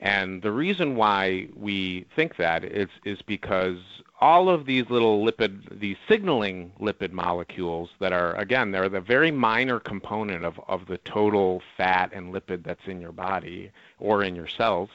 And 0.00 0.42
the 0.42 0.52
reason 0.52 0.96
why 0.96 1.48
we 1.56 2.06
think 2.14 2.36
that 2.36 2.64
is 2.64 2.88
is 3.04 3.22
because 3.22 3.78
all 4.20 4.48
of 4.48 4.66
these 4.66 4.88
little 4.88 5.24
lipid 5.24 5.80
these 5.80 5.96
signaling 6.08 6.70
lipid 6.80 7.10
molecules 7.10 7.90
that 7.98 8.12
are 8.12 8.34
again 8.36 8.70
they're 8.70 8.88
the 8.88 9.00
very 9.00 9.32
minor 9.32 9.80
component 9.80 10.44
of, 10.44 10.60
of 10.68 10.86
the 10.86 10.98
total 10.98 11.60
fat 11.76 12.10
and 12.12 12.32
lipid 12.32 12.62
that's 12.62 12.86
in 12.86 13.00
your 13.00 13.12
body 13.12 13.70
or 13.98 14.22
in 14.22 14.36
your 14.36 14.46
cells 14.46 14.90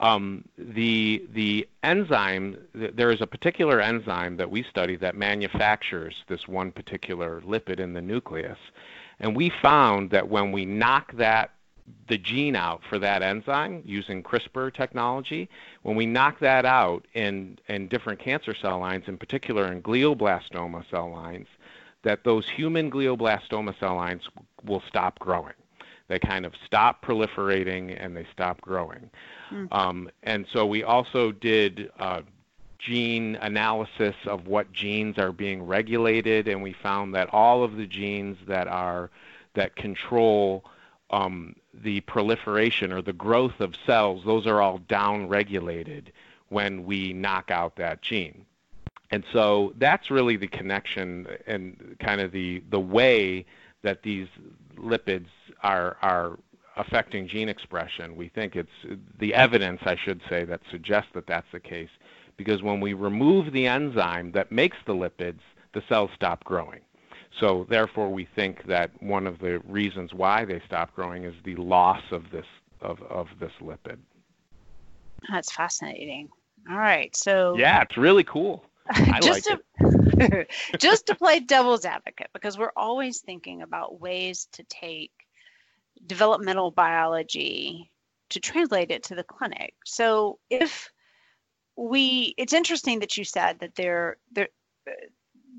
um, 0.00 0.44
the 0.56 1.26
the 1.32 1.68
enzyme 1.82 2.56
th- 2.72 2.92
there 2.94 3.10
is 3.10 3.20
a 3.20 3.26
particular 3.26 3.80
enzyme 3.80 4.36
that 4.36 4.50
we 4.50 4.62
study 4.62 4.96
that 4.96 5.16
manufactures 5.16 6.24
this 6.28 6.46
one 6.46 6.70
particular 6.70 7.40
lipid 7.40 7.80
in 7.80 7.94
the 7.94 8.02
nucleus. 8.02 8.58
And 9.20 9.36
we 9.36 9.50
found 9.50 10.10
that 10.10 10.28
when 10.28 10.52
we 10.52 10.64
knock 10.64 11.12
that 11.16 11.50
the 12.06 12.18
gene 12.18 12.54
out 12.54 12.82
for 12.88 12.98
that 12.98 13.22
enzyme 13.22 13.82
using 13.84 14.22
CRISPR 14.22 14.72
technology 14.72 15.48
when 15.82 15.96
we 15.96 16.06
knock 16.06 16.38
that 16.40 16.64
out 16.64 17.06
in 17.14 17.58
in 17.68 17.88
different 17.88 18.20
cancer 18.20 18.54
cell 18.54 18.78
lines 18.78 19.04
in 19.08 19.16
particular 19.16 19.72
in 19.72 19.82
glioblastoma 19.82 20.88
cell 20.90 21.10
lines 21.10 21.48
that 22.02 22.24
those 22.24 22.48
human 22.48 22.90
glioblastoma 22.90 23.78
cell 23.80 23.96
lines 23.96 24.28
will 24.64 24.82
stop 24.86 25.18
growing 25.18 25.54
they 26.08 26.18
kind 26.18 26.44
of 26.46 26.52
stop 26.64 27.04
proliferating 27.04 27.96
and 28.02 28.16
they 28.16 28.26
stop 28.32 28.60
growing 28.60 29.10
Mm. 29.50 29.68
um, 29.72 30.10
and 30.22 30.46
so 30.52 30.66
we 30.66 30.82
also 30.84 31.32
did 31.32 31.90
uh, 31.98 32.20
gene 32.78 33.36
analysis 33.36 34.14
of 34.26 34.46
what 34.46 34.70
genes 34.72 35.18
are 35.18 35.32
being 35.32 35.62
regulated, 35.66 36.46
and 36.48 36.62
we 36.62 36.72
found 36.74 37.14
that 37.14 37.28
all 37.32 37.64
of 37.64 37.76
the 37.76 37.86
genes 37.86 38.36
that 38.46 38.68
are 38.68 39.10
that 39.54 39.74
control 39.74 40.64
um, 41.10 41.56
the 41.72 42.00
proliferation 42.02 42.92
or 42.92 43.00
the 43.00 43.12
growth 43.14 43.60
of 43.60 43.74
cells, 43.86 44.22
those 44.26 44.46
are 44.46 44.60
all 44.60 44.78
downregulated 44.80 46.08
when 46.50 46.84
we 46.84 47.12
knock 47.12 47.50
out 47.50 47.76
that 47.76 48.02
gene. 48.02 48.44
and 49.10 49.24
so 49.32 49.72
that's 49.78 50.10
really 50.10 50.36
the 50.36 50.46
connection 50.48 51.26
and 51.46 51.96
kind 52.00 52.20
of 52.20 52.32
the 52.32 52.62
the 52.70 52.80
way 52.80 53.46
that 53.82 54.02
these 54.02 54.28
lipids 54.78 55.28
are 55.62 55.96
are 56.02 56.38
affecting 56.76 57.26
gene 57.28 57.48
expression. 57.48 58.16
We 58.16 58.28
think 58.28 58.54
it's 58.54 58.70
the 59.18 59.34
evidence, 59.34 59.80
I 59.84 59.96
should 59.96 60.20
say, 60.30 60.44
that 60.44 60.60
suggests 60.70 61.10
that 61.14 61.26
that's 61.26 61.50
the 61.52 61.60
case, 61.60 61.88
because 62.36 62.62
when 62.62 62.80
we 62.80 62.92
remove 62.92 63.52
the 63.52 63.66
enzyme 63.66 64.32
that 64.32 64.52
makes 64.52 64.76
the 64.86 64.94
lipids, 64.94 65.40
the 65.74 65.82
cells 65.88 66.10
stop 66.14 66.44
growing. 66.44 66.80
So 67.40 67.66
therefore, 67.68 68.10
we 68.12 68.28
think 68.34 68.66
that 68.66 68.90
one 69.02 69.26
of 69.26 69.40
the 69.40 69.58
reasons 69.60 70.14
why 70.14 70.44
they 70.44 70.62
stop 70.66 70.94
growing 70.94 71.24
is 71.24 71.34
the 71.44 71.56
loss 71.56 72.02
of 72.10 72.30
this 72.30 72.46
of, 72.80 73.02
of 73.02 73.26
this 73.40 73.52
lipid. 73.60 73.98
That's 75.30 75.52
fascinating. 75.52 76.28
All 76.70 76.78
right, 76.78 77.14
so 77.16 77.56
yeah, 77.58 77.82
it's 77.82 77.96
really 77.96 78.24
cool. 78.24 78.64
Just 79.22 79.44
to, 79.44 80.46
just 80.78 81.06
to 81.06 81.14
play 81.14 81.40
devil's 81.40 81.84
advocate, 81.84 82.28
because 82.32 82.56
we're 82.58 82.72
always 82.76 83.20
thinking 83.20 83.62
about 83.62 84.00
ways 84.00 84.48
to 84.52 84.64
take 84.64 85.12
developmental 86.06 86.70
biology 86.70 87.90
to 88.30 88.40
translate 88.40 88.90
it 88.90 89.04
to 89.04 89.14
the 89.14 89.24
clinic. 89.24 89.74
So 89.84 90.38
if 90.50 90.90
we, 91.76 92.34
it's 92.36 92.52
interesting 92.52 93.00
that 93.00 93.16
you 93.16 93.24
said 93.24 93.60
that 93.60 93.74
there, 93.74 94.16
there, 94.32 94.48
uh, 94.86 94.92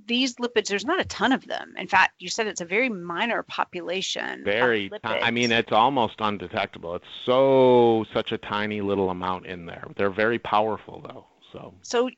these 0.05 0.35
lipids, 0.35 0.67
there's 0.67 0.85
not 0.85 0.99
a 0.99 1.05
ton 1.05 1.31
of 1.31 1.45
them. 1.45 1.73
In 1.77 1.87
fact, 1.87 2.13
you 2.19 2.29
said 2.29 2.47
it's 2.47 2.61
a 2.61 2.65
very 2.65 2.89
minor 2.89 3.43
population. 3.43 4.43
Very, 4.43 4.91
I 5.03 5.31
mean, 5.31 5.51
it's 5.51 5.71
almost 5.71 6.15
undetectable. 6.19 6.95
It's 6.95 7.05
so 7.25 8.05
such 8.13 8.31
a 8.31 8.37
tiny 8.37 8.81
little 8.81 9.09
amount 9.09 9.45
in 9.45 9.65
there. 9.65 9.87
They're 9.95 10.09
very 10.09 10.39
powerful, 10.39 11.01
though. 11.07 11.27
So, 11.51 11.73
so 11.81 12.09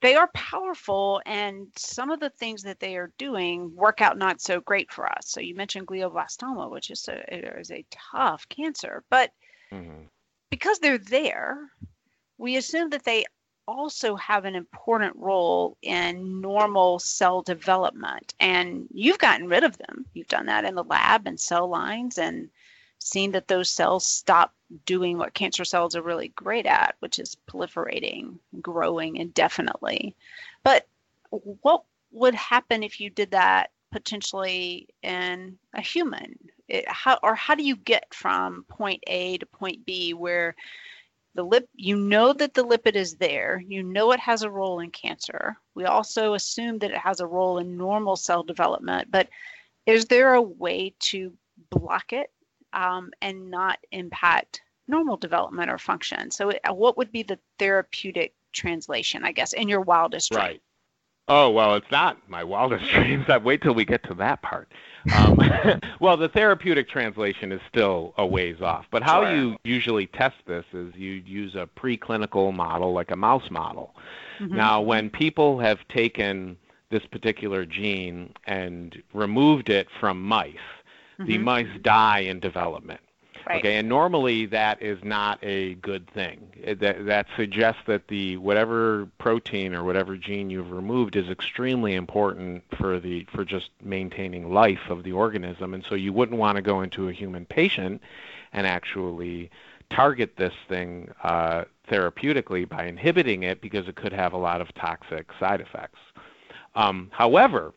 they 0.00 0.14
are 0.14 0.30
powerful, 0.34 1.20
and 1.26 1.68
some 1.76 2.10
of 2.10 2.20
the 2.20 2.30
things 2.30 2.62
that 2.62 2.80
they 2.80 2.96
are 2.96 3.12
doing 3.18 3.74
work 3.74 4.00
out 4.00 4.18
not 4.18 4.40
so 4.40 4.60
great 4.60 4.90
for 4.90 5.06
us. 5.06 5.26
So 5.28 5.40
you 5.40 5.54
mentioned 5.54 5.86
glioblastoma, 5.86 6.70
which 6.70 6.90
is 6.90 7.08
a 7.08 7.58
is 7.58 7.70
a 7.70 7.84
tough 7.90 8.48
cancer, 8.48 9.04
but 9.10 9.30
mm-hmm. 9.72 10.04
because 10.50 10.78
they're 10.78 10.98
there, 10.98 11.58
we 12.38 12.56
assume 12.56 12.90
that 12.90 13.04
they 13.04 13.24
also 13.68 14.16
have 14.16 14.44
an 14.44 14.56
important 14.56 15.14
role 15.16 15.76
in 15.82 16.40
normal 16.40 16.98
cell 16.98 17.42
development. 17.42 18.34
And 18.40 18.88
you've 18.92 19.18
gotten 19.18 19.46
rid 19.46 19.64
of 19.64 19.78
them. 19.78 20.06
You've 20.12 20.28
done 20.28 20.46
that 20.46 20.64
in 20.64 20.74
the 20.74 20.84
lab 20.84 21.26
and 21.26 21.38
cell 21.38 21.68
lines 21.68 22.18
and 22.18 22.48
seen 23.00 23.32
that 23.32 23.48
those 23.48 23.68
cells 23.68 24.06
stop 24.06 24.54
doing 24.86 25.18
what 25.18 25.34
cancer 25.34 25.64
cells 25.64 25.96
are 25.96 26.02
really 26.02 26.28
great 26.28 26.66
at, 26.66 26.94
which 27.00 27.18
is 27.18 27.36
proliferating, 27.50 28.38
growing 28.60 29.16
indefinitely. 29.16 30.14
But 30.62 30.86
what 31.30 31.84
would 32.12 32.34
happen 32.34 32.82
if 32.82 33.00
you 33.00 33.10
did 33.10 33.32
that 33.32 33.70
potentially 33.90 34.88
in 35.02 35.58
a 35.74 35.80
human? 35.80 36.38
It, 36.68 36.88
how, 36.88 37.18
or 37.22 37.34
how 37.34 37.54
do 37.54 37.64
you 37.64 37.74
get 37.74 38.14
from 38.14 38.64
point 38.68 39.02
A 39.06 39.38
to 39.38 39.46
point 39.46 39.84
B 39.84 40.14
where 40.14 40.54
the 41.34 41.42
lip 41.42 41.68
you 41.74 41.96
know 41.96 42.32
that 42.32 42.54
the 42.54 42.64
lipid 42.64 42.96
is 42.96 43.16
there 43.16 43.62
you 43.66 43.82
know 43.82 44.12
it 44.12 44.20
has 44.20 44.42
a 44.42 44.50
role 44.50 44.80
in 44.80 44.90
cancer 44.90 45.56
we 45.74 45.84
also 45.84 46.34
assume 46.34 46.78
that 46.78 46.90
it 46.90 46.98
has 46.98 47.20
a 47.20 47.26
role 47.26 47.58
in 47.58 47.76
normal 47.76 48.16
cell 48.16 48.42
development 48.42 49.08
but 49.10 49.28
is 49.86 50.06
there 50.06 50.34
a 50.34 50.42
way 50.42 50.92
to 50.98 51.32
block 51.70 52.12
it 52.12 52.32
um, 52.72 53.10
and 53.22 53.50
not 53.50 53.78
impact 53.92 54.60
normal 54.88 55.16
development 55.16 55.70
or 55.70 55.78
function 55.78 56.30
so 56.30 56.50
uh, 56.50 56.72
what 56.72 56.96
would 56.96 57.12
be 57.12 57.22
the 57.22 57.38
therapeutic 57.58 58.34
translation 58.52 59.24
i 59.24 59.32
guess 59.32 59.52
in 59.52 59.68
your 59.68 59.80
wildest 59.80 60.30
dream 60.30 60.40
right 60.40 60.62
Oh 61.32 61.48
well, 61.48 61.76
it's 61.76 61.90
not 61.92 62.18
my 62.28 62.42
wildest 62.42 62.90
dreams. 62.92 63.26
I 63.28 63.38
wait 63.38 63.62
till 63.62 63.72
we 63.72 63.84
get 63.84 64.02
to 64.08 64.14
that 64.14 64.42
part. 64.42 64.72
Um, 65.16 65.38
well, 66.00 66.16
the 66.16 66.28
therapeutic 66.28 66.88
translation 66.88 67.52
is 67.52 67.60
still 67.68 68.14
a 68.18 68.26
ways 68.26 68.60
off. 68.60 68.86
But 68.90 69.04
how 69.04 69.22
sure. 69.22 69.34
you 69.34 69.56
usually 69.62 70.08
test 70.08 70.34
this 70.46 70.64
is 70.72 70.92
you 70.96 71.12
use 71.12 71.54
a 71.54 71.68
preclinical 71.78 72.52
model, 72.52 72.92
like 72.92 73.12
a 73.12 73.16
mouse 73.16 73.48
model. 73.48 73.94
Mm-hmm. 74.40 74.56
Now, 74.56 74.80
when 74.80 75.08
people 75.08 75.60
have 75.60 75.78
taken 75.88 76.56
this 76.90 77.06
particular 77.06 77.64
gene 77.64 78.34
and 78.46 79.00
removed 79.14 79.70
it 79.70 79.86
from 80.00 80.20
mice, 80.20 80.56
mm-hmm. 81.20 81.30
the 81.30 81.38
mice 81.38 81.68
die 81.82 82.20
in 82.20 82.40
development. 82.40 83.00
Right. 83.46 83.58
Okay, 83.58 83.76
and 83.76 83.88
normally 83.88 84.46
that 84.46 84.82
is 84.82 85.02
not 85.02 85.38
a 85.42 85.74
good 85.76 86.08
thing. 86.10 86.52
That 86.78 87.06
that 87.06 87.26
suggests 87.36 87.80
that 87.86 88.08
the 88.08 88.36
whatever 88.36 89.08
protein 89.18 89.74
or 89.74 89.82
whatever 89.82 90.16
gene 90.16 90.50
you've 90.50 90.70
removed 90.70 91.16
is 91.16 91.28
extremely 91.28 91.94
important 91.94 92.62
for 92.76 93.00
the 93.00 93.26
for 93.32 93.44
just 93.44 93.70
maintaining 93.82 94.52
life 94.52 94.90
of 94.90 95.04
the 95.04 95.12
organism, 95.12 95.74
and 95.74 95.84
so 95.88 95.94
you 95.94 96.12
wouldn't 96.12 96.38
want 96.38 96.56
to 96.56 96.62
go 96.62 96.82
into 96.82 97.08
a 97.08 97.12
human 97.12 97.46
patient 97.46 98.02
and 98.52 98.66
actually 98.66 99.50
target 99.88 100.36
this 100.36 100.54
thing 100.68 101.10
uh, 101.24 101.64
therapeutically 101.88 102.68
by 102.68 102.84
inhibiting 102.84 103.42
it 103.42 103.60
because 103.60 103.88
it 103.88 103.96
could 103.96 104.12
have 104.12 104.32
a 104.32 104.38
lot 104.38 104.60
of 104.60 104.72
toxic 104.74 105.30
side 105.40 105.60
effects. 105.60 105.98
Um, 106.76 107.08
however, 107.12 107.72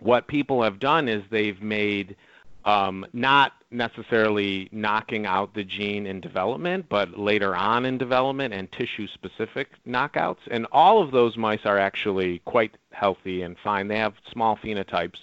what 0.00 0.26
people 0.26 0.62
have 0.62 0.78
done 0.78 1.08
is 1.08 1.22
they've 1.30 1.60
made 1.60 2.16
um, 2.64 3.04
not 3.12 3.52
necessarily 3.70 4.68
knocking 4.72 5.26
out 5.26 5.54
the 5.54 5.64
gene 5.64 6.06
in 6.06 6.20
development, 6.20 6.86
but 6.88 7.18
later 7.18 7.54
on 7.54 7.84
in 7.84 7.98
development 7.98 8.54
and 8.54 8.70
tissue 8.72 9.06
specific 9.08 9.68
knockouts. 9.86 10.38
And 10.50 10.66
all 10.72 11.02
of 11.02 11.10
those 11.10 11.36
mice 11.36 11.64
are 11.64 11.78
actually 11.78 12.40
quite 12.40 12.76
healthy 12.92 13.42
and 13.42 13.56
fine. 13.62 13.88
They 13.88 13.98
have 13.98 14.14
small 14.32 14.56
phenotypes. 14.56 15.18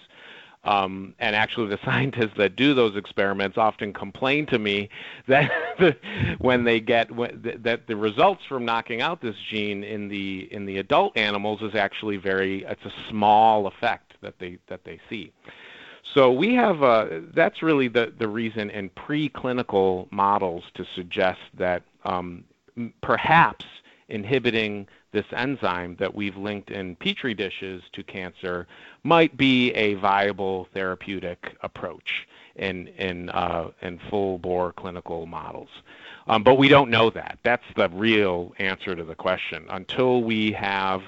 Um, 0.63 1.15
and 1.17 1.35
actually, 1.35 1.69
the 1.69 1.79
scientists 1.85 2.37
that 2.37 2.55
do 2.55 2.75
those 2.75 2.95
experiments 2.95 3.57
often 3.57 3.93
complain 3.93 4.45
to 4.47 4.59
me 4.59 4.89
that 5.27 5.51
when 6.39 6.63
they 6.63 6.79
get 6.79 7.09
that 7.17 7.87
the 7.87 7.95
results 7.95 8.43
from 8.45 8.65
knocking 8.65 9.01
out 9.01 9.21
this 9.21 9.35
gene 9.49 9.83
in 9.83 10.07
the 10.07 10.47
in 10.51 10.65
the 10.65 10.77
adult 10.77 11.17
animals 11.17 11.61
is 11.63 11.73
actually 11.73 12.17
very 12.17 12.63
it's 12.65 12.85
a 12.85 12.93
small 13.09 13.65
effect 13.65 14.13
that 14.21 14.37
they 14.37 14.59
that 14.67 14.83
they 14.83 14.99
see. 15.09 15.31
So 16.03 16.31
we 16.31 16.53
have 16.55 16.83
uh, 16.83 17.07
that's 17.33 17.61
really 17.61 17.87
the 17.87 18.13
the 18.17 18.27
reason 18.27 18.69
in 18.69 18.89
preclinical 18.89 20.11
models 20.11 20.63
to 20.75 20.85
suggest 20.95 21.39
that 21.57 21.83
um, 22.03 22.43
perhaps 23.01 23.65
inhibiting 24.09 24.87
this 25.11 25.25
enzyme 25.31 25.95
that 25.99 26.13
we've 26.13 26.37
linked 26.37 26.71
in 26.71 26.95
petri 26.95 27.33
dishes 27.33 27.81
to 27.93 28.03
cancer 28.03 28.67
might 29.03 29.35
be 29.35 29.71
a 29.71 29.95
viable 29.95 30.67
therapeutic 30.73 31.55
approach 31.61 32.27
in 32.55 32.87
in 32.87 33.29
uh, 33.29 33.69
in 33.81 33.99
full 34.09 34.37
bore 34.37 34.73
clinical 34.73 35.25
models. 35.25 35.69
Um, 36.27 36.43
but 36.43 36.55
we 36.55 36.67
don't 36.67 36.89
know 36.89 37.09
that. 37.09 37.39
That's 37.43 37.63
the 37.75 37.89
real 37.89 38.53
answer 38.59 38.95
to 38.95 39.03
the 39.03 39.15
question. 39.15 39.65
Until 39.69 40.21
we 40.23 40.51
have 40.53 41.01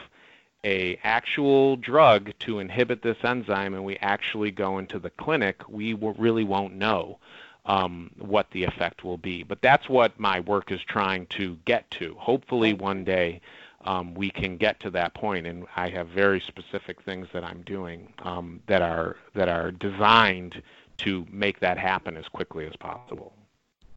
a 0.64 0.98
actual 1.04 1.76
drug 1.76 2.32
to 2.40 2.60
inhibit 2.60 3.02
this 3.02 3.18
enzyme 3.24 3.74
and 3.74 3.84
we 3.84 3.98
actually 3.98 4.52
go 4.52 4.78
into 4.78 5.00
the 5.00 5.10
clinic, 5.10 5.62
we 5.68 5.94
will, 5.94 6.14
really 6.14 6.44
won't 6.44 6.74
know 6.74 7.20
um, 7.66 8.12
what 8.18 8.50
the 8.52 8.64
effect 8.64 9.04
will 9.04 9.18
be. 9.18 9.44
But 9.44 9.62
that's 9.62 9.90
what 9.90 10.20
my 10.20 10.40
work 10.42 10.72
is 10.72 10.82
trying 10.82 11.28
to 11.28 11.58
get 11.66 11.90
to. 11.92 12.16
Hopefully, 12.18 12.74
one 12.74 13.04
day 13.04 13.42
um, 13.86 14.14
we 14.14 14.30
can 14.30 14.58
get 14.58 14.80
to 14.82 14.90
that 14.92 15.14
point, 15.14 15.48
and 15.48 15.66
I 15.76 15.90
have 15.90 16.08
very 16.08 16.40
specific 16.40 17.02
things 17.02 17.28
that 17.34 17.44
I'm 17.44 17.62
doing 17.62 18.14
um, 18.20 18.62
that 18.68 18.82
are 18.82 19.18
that 19.34 19.50
are 19.50 19.72
designed 19.72 20.62
to 20.98 21.26
make 21.32 21.60
that 21.60 21.78
happen 21.78 22.18
as 22.18 22.28
quickly 22.28 22.66
as 22.66 22.76
possible. 22.76 23.34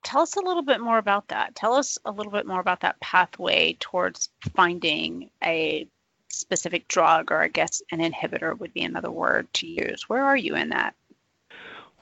Tell 0.03 0.23
us 0.23 0.37
a 0.37 0.41
little 0.41 0.63
bit 0.63 0.81
more 0.81 0.99
about 0.99 1.29
that. 1.29 1.55
Tell 1.57 1.75
us 1.75 1.99
a 2.05 2.13
little 2.13 2.31
bit 2.33 2.47
more 2.47 2.61
about 2.61 2.81
that 2.81 2.99
pathway 3.01 3.77
towards 3.81 4.31
finding 4.55 5.31
a 5.43 5.89
specific 6.29 6.89
drug, 6.89 7.31
or 7.31 7.43
I 7.43 7.49
guess 7.49 7.83
an 7.93 8.01
inhibitor 8.01 8.59
would 8.59 8.73
be 8.73 8.83
another 8.83 9.11
word 9.11 9.53
to 9.55 9.67
use. 9.67 10.09
Where 10.09 10.25
are 10.25 10.37
you 10.37 10.55
in 10.57 10.71
that? 10.71 10.95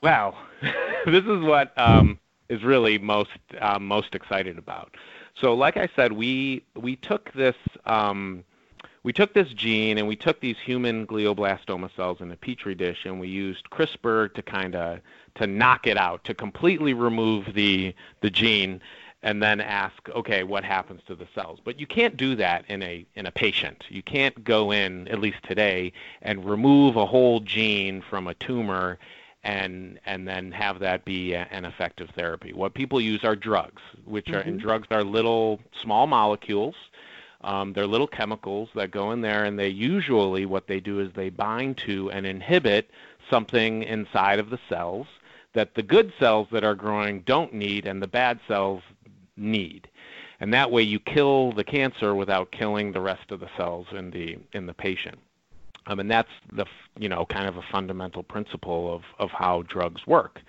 Well, 0.02 0.36
this 1.06 1.24
is 1.24 1.42
what 1.42 1.76
um, 1.78 2.18
is 2.48 2.62
really 2.62 2.98
most 2.98 3.30
uh, 3.60 3.78
most 3.78 4.14
excited 4.14 4.58
about. 4.58 4.96
So, 5.40 5.54
like 5.54 5.76
I 5.76 5.88
said, 5.96 6.12
we 6.12 6.64
we 6.76 6.96
took 6.96 7.32
this 7.32 7.56
um, 7.86 8.44
we 9.04 9.12
took 9.12 9.34
this 9.34 9.48
gene 9.50 9.98
and 9.98 10.08
we 10.08 10.16
took 10.16 10.40
these 10.40 10.56
human 10.64 11.06
glioblastoma 11.06 11.94
cells 11.94 12.20
in 12.20 12.30
a 12.30 12.36
petri 12.36 12.74
dish 12.74 13.04
and 13.04 13.20
we 13.20 13.28
used 13.28 13.68
CRISPR 13.70 14.32
to 14.34 14.42
kind 14.42 14.74
of 14.74 15.00
to 15.36 15.46
knock 15.46 15.86
it 15.86 15.98
out, 15.98 16.24
to 16.24 16.34
completely 16.34 16.94
remove 16.94 17.54
the 17.54 17.94
the 18.20 18.30
gene 18.30 18.80
and 19.24 19.42
then 19.42 19.60
ask, 19.60 20.00
okay, 20.10 20.44
what 20.44 20.64
happens 20.64 21.00
to 21.06 21.14
the 21.16 21.26
cells? 21.34 21.58
But 21.64 21.80
you 21.80 21.86
can't 21.86 22.16
do 22.16 22.36
that 22.36 22.60
in 22.68 22.82
a 22.82 22.96
in 23.18 23.26
a 23.26 23.32
patient. 23.32 23.78
You 23.88 24.02
can't 24.02 24.36
go 24.44 24.60
in, 24.82 25.08
at 25.08 25.18
least 25.18 25.42
today, 25.42 25.92
and 26.22 26.44
remove 26.54 26.96
a 26.96 27.06
whole 27.06 27.40
gene 27.40 28.02
from 28.10 28.28
a 28.28 28.34
tumor 28.34 28.98
and 29.42 29.98
and 30.04 30.28
then 30.28 30.52
have 30.52 30.78
that 30.80 31.04
be 31.04 31.34
an 31.34 31.64
effective 31.64 32.10
therapy. 32.10 32.52
What 32.52 32.74
people 32.74 33.00
use 33.00 33.24
are 33.24 33.36
drugs, 33.36 33.82
which 34.04 34.28
are 34.28 34.40
mm-hmm. 34.40 34.48
and 34.48 34.60
drugs 34.60 34.88
are 34.90 35.04
little 35.04 35.60
small 35.82 36.06
molecules 36.06 36.76
Um, 37.44 37.74
they're 37.74 37.86
little 37.86 38.06
chemicals 38.06 38.70
that 38.74 38.90
go 38.90 39.12
in 39.12 39.20
there, 39.20 39.44
and 39.44 39.58
they 39.58 39.68
usually 39.68 40.46
what 40.46 40.66
they 40.66 40.80
do 40.80 41.00
is 41.00 41.12
they 41.12 41.30
bind 41.30 41.76
to 41.86 42.10
and 42.10 42.26
inhibit 42.26 42.90
something 43.30 43.82
inside 43.82 44.38
of 44.38 44.50
the 44.50 44.58
cells 44.68 45.06
that 45.52 45.74
the 45.74 45.82
good 45.82 46.12
cells 46.18 46.48
that 46.50 46.64
are 46.64 46.74
growing 46.74 47.20
don't 47.20 47.52
need 47.52 47.86
and 47.86 48.02
the 48.02 48.08
bad 48.08 48.40
cells 48.48 48.82
need. 49.36 49.88
And 50.40 50.52
that 50.52 50.70
way 50.70 50.82
you 50.82 50.98
kill 50.98 51.52
the 51.52 51.64
cancer 51.64 52.14
without 52.14 52.50
killing 52.50 52.92
the 52.92 53.00
rest 53.00 53.30
of 53.30 53.40
the 53.40 53.48
cells 53.56 53.86
in 53.92 54.10
the 54.10 54.38
in 54.52 54.66
the 54.66 54.74
patient. 54.74 55.18
Um, 55.86 56.00
and 56.00 56.10
that's 56.10 56.30
the 56.52 56.66
you 56.98 57.08
know 57.08 57.26
kind 57.26 57.46
of 57.46 57.56
a 57.56 57.62
fundamental 57.62 58.22
principle 58.22 58.94
of, 58.94 59.02
of 59.18 59.30
how 59.30 59.62
drugs 59.62 60.06
work. 60.06 60.40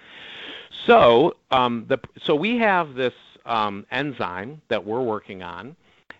So 0.85 1.35
um, 1.51 1.85
the 1.87 1.99
so 2.21 2.35
we 2.35 2.57
have 2.57 2.95
this 2.95 3.13
um, 3.45 3.85
enzyme 3.91 4.61
that 4.69 4.85
we're 4.85 5.01
working 5.03 5.43
on, 5.43 5.75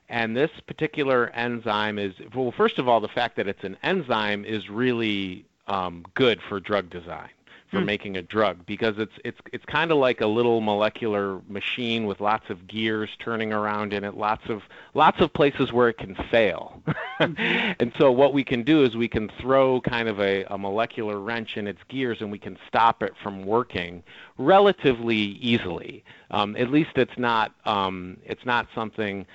and 0.10 0.36
this 0.36 0.52
particular 0.68 1.30
enzyme 1.30 1.98
is 1.98 2.14
well 2.34 2.52
first 2.52 2.78
of 2.78 2.88
all 2.88 3.00
the 3.00 3.08
fact 3.08 3.36
that 3.38 3.48
it's 3.48 3.64
an 3.64 3.78
enzyme 3.84 4.46
is 4.46 4.70
really 4.70 5.46
um, 5.68 6.06
good 6.14 6.40
for 6.48 6.60
drug 6.60 6.90
design 6.90 7.30
for 7.76 7.82
mm. 7.82 7.86
making 7.86 8.16
a 8.16 8.22
drug 8.22 8.66
because 8.66 8.96
it's 8.98 9.12
it's 9.26 9.38
it's 9.52 9.66
kind 9.66 9.92
of 9.92 9.98
like 9.98 10.22
a 10.22 10.26
little 10.26 10.62
molecular 10.62 11.42
machine 11.50 12.06
with 12.06 12.22
lots 12.22 12.50
of 12.50 12.68
gears 12.68 13.10
turning 13.20 13.52
around 13.52 13.92
in 13.92 14.06
it, 14.06 14.16
lots 14.16 14.44
of 14.48 14.62
lots 14.94 15.20
of 15.20 15.34
places 15.34 15.74
where 15.74 15.90
it 15.90 15.98
can 15.98 16.16
fail. 16.32 16.82
Mm-hmm. 17.20 17.74
and 17.80 17.92
so 17.98 18.12
what 18.12 18.34
we 18.34 18.46
can 18.46 18.64
do 18.64 18.84
is 18.84 18.96
we 18.96 19.10
can 19.10 19.30
throw 19.42 19.82
kind 19.82 20.08
of 20.08 20.22
a, 20.22 20.46
a 20.46 20.58
molecular 20.58 21.20
wrench 21.20 21.58
in 21.58 21.68
its 21.68 21.80
gears 21.90 22.22
and 22.22 22.32
we 22.32 22.40
can 22.40 22.58
stop 22.66 23.04
it 23.04 23.14
from 23.22 23.46
working 23.46 24.02
relatively 24.38 25.18
easily. 25.18 26.04
Um, 26.32 26.56
at 26.56 26.72
least 26.72 26.92
it's 26.96 27.18
not 27.18 27.54
um, 27.66 28.18
it's 28.24 28.46
not 28.46 28.68
something 28.74 29.26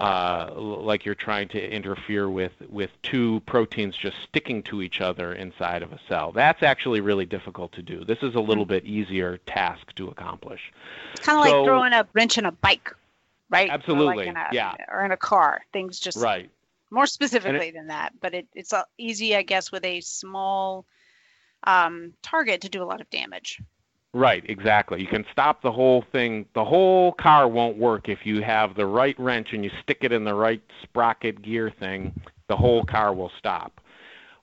uh, 0.00 0.52
like 0.56 1.04
you're 1.04 1.14
trying 1.14 1.48
to 1.48 1.70
interfere 1.70 2.28
with, 2.28 2.52
with 2.68 2.90
two 3.02 3.40
proteins 3.46 3.96
just 3.96 4.16
sticking 4.28 4.62
to 4.64 4.82
each 4.82 5.00
other 5.00 5.34
inside 5.34 5.82
of 5.82 5.92
a 5.92 6.00
cell. 6.08 6.32
That's 6.32 6.62
actually 6.62 7.00
really 7.00 7.26
difficult 7.26 7.72
to 7.72 7.82
do. 7.82 8.04
This 8.04 8.18
is 8.22 8.34
a 8.34 8.40
little 8.40 8.64
hmm. 8.64 8.70
bit 8.70 8.84
easier 8.84 9.38
task 9.46 9.94
to 9.96 10.08
accomplish. 10.08 10.60
It's 11.12 11.24
kind 11.24 11.38
of 11.38 11.46
so, 11.46 11.58
like 11.58 11.66
throwing 11.66 11.92
a 11.92 12.06
wrench 12.14 12.38
in 12.38 12.46
a 12.46 12.52
bike, 12.52 12.94
right? 13.50 13.70
Absolutely. 13.70 14.28
Or 14.28 14.32
like 14.32 14.36
a, 14.36 14.54
yeah. 14.54 14.74
Or 14.88 15.04
in 15.04 15.12
a 15.12 15.16
car. 15.16 15.62
Things 15.72 16.00
just 16.00 16.18
right. 16.18 16.50
More 16.90 17.06
specifically 17.06 17.68
it, 17.68 17.74
than 17.74 17.86
that, 17.88 18.14
but 18.20 18.34
it, 18.34 18.48
it's 18.54 18.72
easy, 18.98 19.36
I 19.36 19.42
guess, 19.42 19.70
with 19.70 19.84
a 19.84 20.00
small 20.00 20.86
um, 21.64 22.14
target 22.22 22.62
to 22.62 22.68
do 22.68 22.82
a 22.82 22.84
lot 22.84 23.00
of 23.00 23.08
damage. 23.10 23.60
Right, 24.12 24.42
exactly. 24.48 25.00
You 25.00 25.06
can 25.06 25.24
stop 25.30 25.62
the 25.62 25.70
whole 25.70 26.04
thing. 26.10 26.46
The 26.54 26.64
whole 26.64 27.12
car 27.12 27.46
won't 27.46 27.76
work 27.76 28.08
if 28.08 28.26
you 28.26 28.42
have 28.42 28.74
the 28.74 28.86
right 28.86 29.18
wrench 29.20 29.52
and 29.52 29.64
you 29.64 29.70
stick 29.82 29.98
it 30.00 30.10
in 30.10 30.24
the 30.24 30.34
right 30.34 30.62
sprocket 30.82 31.42
gear 31.42 31.70
thing. 31.70 32.20
The 32.48 32.56
whole 32.56 32.84
car 32.84 33.14
will 33.14 33.30
stop. 33.38 33.80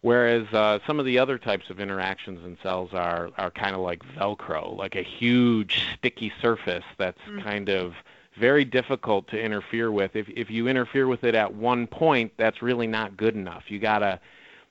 Whereas 0.02 0.48
uh, 0.54 0.80
some 0.88 1.00
of 1.00 1.06
the 1.06 1.20
other 1.20 1.38
types 1.38 1.70
of 1.70 1.82
interactions 1.82 2.46
in 2.46 2.58
cells 2.64 2.92
are 2.94 3.30
are 3.38 3.52
kind 3.52 3.76
of 3.76 3.82
like 3.82 4.04
Velcro, 4.16 4.78
like 4.78 4.96
a 4.96 5.02
huge 5.02 5.84
sticky 5.98 6.32
surface 6.42 6.86
that's 6.98 7.20
mm-hmm. 7.22 7.42
kind 7.42 7.70
of 7.70 7.94
very 8.40 8.64
difficult 8.64 9.28
to 9.30 9.42
interfere 9.42 9.92
with. 9.92 10.16
If 10.16 10.30
if 10.30 10.50
you 10.50 10.70
interfere 10.70 11.08
with 11.08 11.26
it 11.26 11.36
at 11.36 11.54
one 11.54 11.88
point, 11.88 12.32
that's 12.38 12.62
really 12.62 12.88
not 12.88 13.18
good 13.18 13.36
enough. 13.36 13.64
You 13.68 13.80
gotta 13.80 14.22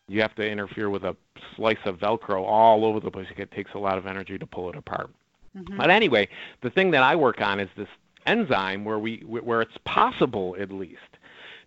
you 0.08 0.20
have 0.20 0.34
to 0.36 0.48
interfere 0.48 0.90
with 0.90 1.04
a 1.04 1.16
slice 1.56 1.78
of 1.84 1.98
Velcro 1.98 2.44
all 2.44 2.84
over 2.84 3.00
the 3.00 3.10
place. 3.10 3.26
It 3.36 3.50
takes 3.50 3.72
a 3.74 3.78
lot 3.78 3.98
of 3.98 4.06
energy 4.06 4.38
to 4.38 4.46
pull 4.46 4.70
it 4.70 4.76
apart. 4.76 5.10
Mm-hmm. 5.56 5.76
But 5.76 5.90
anyway, 5.90 6.28
the 6.62 6.70
thing 6.70 6.90
that 6.92 7.02
I 7.02 7.16
work 7.16 7.40
on 7.40 7.60
is 7.60 7.68
this 7.76 7.88
enzyme 8.26 8.84
where 8.84 8.98
we 8.98 9.18
where 9.26 9.62
it's 9.62 9.78
possible 9.84 10.56
at 10.58 10.70
least. 10.70 11.00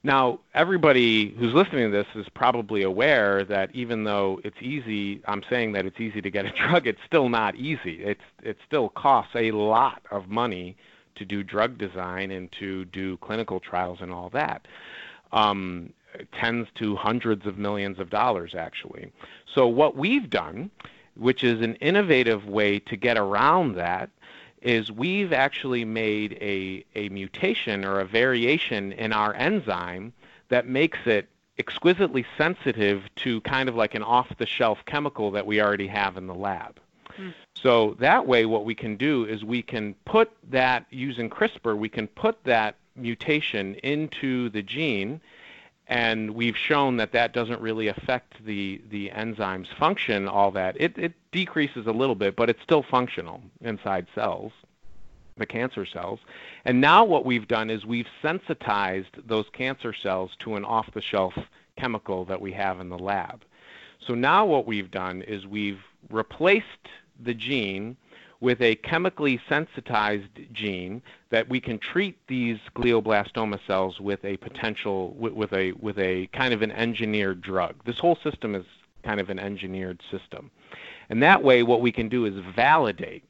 Now, 0.02 0.40
everybody 0.54 1.32
who's 1.38 1.54
listening 1.54 1.92
to 1.92 1.98
this 1.98 2.08
is 2.16 2.30
probably 2.30 2.84
aware 2.84 3.44
that 3.44 3.70
even 3.76 4.06
though 4.06 4.40
it's 4.46 4.56
easy, 4.62 5.22
I'm 5.28 5.44
saying 5.50 5.74
that 5.74 5.86
it's 5.86 6.00
easy 6.00 6.22
to 6.22 6.32
get 6.32 6.46
a 6.46 6.52
drug, 6.70 6.88
it's 6.88 7.02
still 7.06 7.28
not 7.28 7.56
easy. 7.56 8.04
It's 8.04 8.22
it 8.42 8.58
still 8.66 8.90
costs 8.90 9.36
a 9.36 9.52
lot 9.52 10.02
of 10.12 10.30
money 10.30 10.78
to 11.16 11.26
do 11.26 11.44
drug 11.44 11.78
design 11.78 12.32
and 12.32 12.50
to 12.60 12.86
do 12.86 13.18
clinical 13.18 13.60
trials 13.60 14.00
and 14.02 14.12
all 14.12 14.30
that. 14.30 14.66
Um, 15.34 15.94
tens 16.34 16.68
to 16.76 16.96
hundreds 16.96 17.46
of 17.46 17.58
millions 17.58 18.00
of 18.00 18.10
dollars, 18.10 18.56
actually. 18.56 19.12
So, 19.54 19.68
what 19.68 19.96
we've 19.96 20.30
done, 20.30 20.72
which 21.16 21.44
is 21.44 21.62
an 21.62 21.76
innovative 21.76 22.46
way 22.46 22.80
to 22.80 22.96
get 22.96 23.18
around 23.18 23.76
that, 23.76 24.10
is 24.62 24.92
we've 24.92 25.32
actually 25.34 25.86
made 25.86 26.34
a, 26.42 26.84
a 26.96 27.10
mutation 27.10 27.86
or 27.86 28.00
a 28.00 28.06
variation 28.06 28.92
in 28.94 29.14
our 29.14 29.34
enzyme 29.36 30.14
that 30.50 30.68
makes 30.68 31.00
it 31.06 31.30
exquisitely 31.58 32.26
sensitive 32.38 33.04
to 33.18 33.42
kind 33.42 33.70
of 33.70 33.76
like 33.76 33.96
an 33.96 34.04
off 34.04 34.30
the 34.38 34.46
shelf 34.46 34.80
chemical 34.86 35.32
that 35.32 35.46
we 35.46 35.62
already 35.62 35.88
have 35.88 36.18
in 36.18 36.28
the 36.28 36.34
lab. 36.34 36.80
Hmm. 37.16 37.30
So 37.56 37.96
that 38.00 38.26
way, 38.26 38.46
what 38.46 38.66
we 38.66 38.76
can 38.76 38.96
do 38.96 39.26
is 39.26 39.44
we 39.44 39.62
can 39.62 39.94
put 40.06 40.32
that, 40.50 40.86
using 40.90 41.30
CRISPR, 41.30 41.78
we 41.78 41.90
can 41.90 42.08
put 42.08 42.42
that 42.46 42.76
mutation 42.96 43.76
into 43.76 44.50
the 44.50 44.62
gene 44.62 45.22
and 45.90 46.36
we've 46.36 46.56
shown 46.56 46.98
that 46.98 47.12
that 47.14 47.34
doesn't 47.34 47.60
really 47.60 47.88
affect 47.88 48.46
the, 48.46 48.80
the 48.92 49.10
enzyme's 49.10 49.68
function 49.78 50.28
all 50.28 50.52
that. 50.52 50.80
It, 50.80 50.96
it 50.98 51.14
decreases 51.32 51.88
a 51.88 51.92
little 51.92 52.14
bit, 52.16 52.36
but 52.36 52.48
it's 52.48 52.62
still 52.62 52.84
functional 52.84 53.42
inside 53.62 54.06
cells, 54.14 54.54
the 55.38 55.48
cancer 55.48 55.88
cells. 55.88 56.20
And 56.64 56.80
now 56.80 57.04
what 57.04 57.26
we've 57.26 57.48
done 57.48 57.72
is 57.72 57.88
we've 57.88 58.08
sensitized 58.22 59.28
those 59.28 59.48
cancer 59.52 59.92
cells 59.92 60.32
to 60.40 60.56
an 60.56 60.64
off-the-shelf 60.64 61.34
chemical 61.76 62.24
that 62.26 62.40
we 62.40 62.52
have 62.52 62.80
in 62.80 62.90
the 62.90 63.00
lab. 63.00 63.42
So 64.06 64.14
now 64.14 64.46
what 64.46 64.68
we've 64.68 64.92
done 64.92 65.24
is 65.24 65.48
we've 65.48 65.82
replaced 66.12 66.66
the 67.20 67.34
gene 67.34 67.98
with 68.42 68.62
a 68.62 68.76
chemically 68.78 69.40
sensitized 69.50 70.40
gene 70.54 71.02
that 71.30 71.50
we 71.50 71.60
can 71.60 71.78
treat 71.78 72.18
these 72.28 72.58
glioblastoma 72.76 73.60
cells 73.68 74.00
with 74.00 74.24
a 74.24 74.38
potential 74.38 75.14
with, 75.18 75.34
with 75.34 75.54
a 75.54 75.74
with 75.74 75.98
a 76.00 76.28
kind 76.28 76.54
of 76.54 76.62
an 76.62 76.72
engineered 76.72 77.42
drug. 77.42 77.76
This 77.86 78.00
whole 78.00 78.18
system 78.24 78.56
is 78.56 78.66
kind 79.04 79.20
of 79.20 79.30
an 79.30 79.40
engineered 79.40 80.02
system. 80.12 80.52
And 81.10 81.22
that 81.24 81.44
way 81.44 81.64
what 81.64 81.82
we 81.82 81.92
can 81.92 82.10
do 82.10 82.26
is 82.26 82.34
validate 82.56 83.24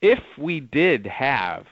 if 0.00 0.20
we 0.38 0.60
did 0.60 1.06
have 1.06 1.66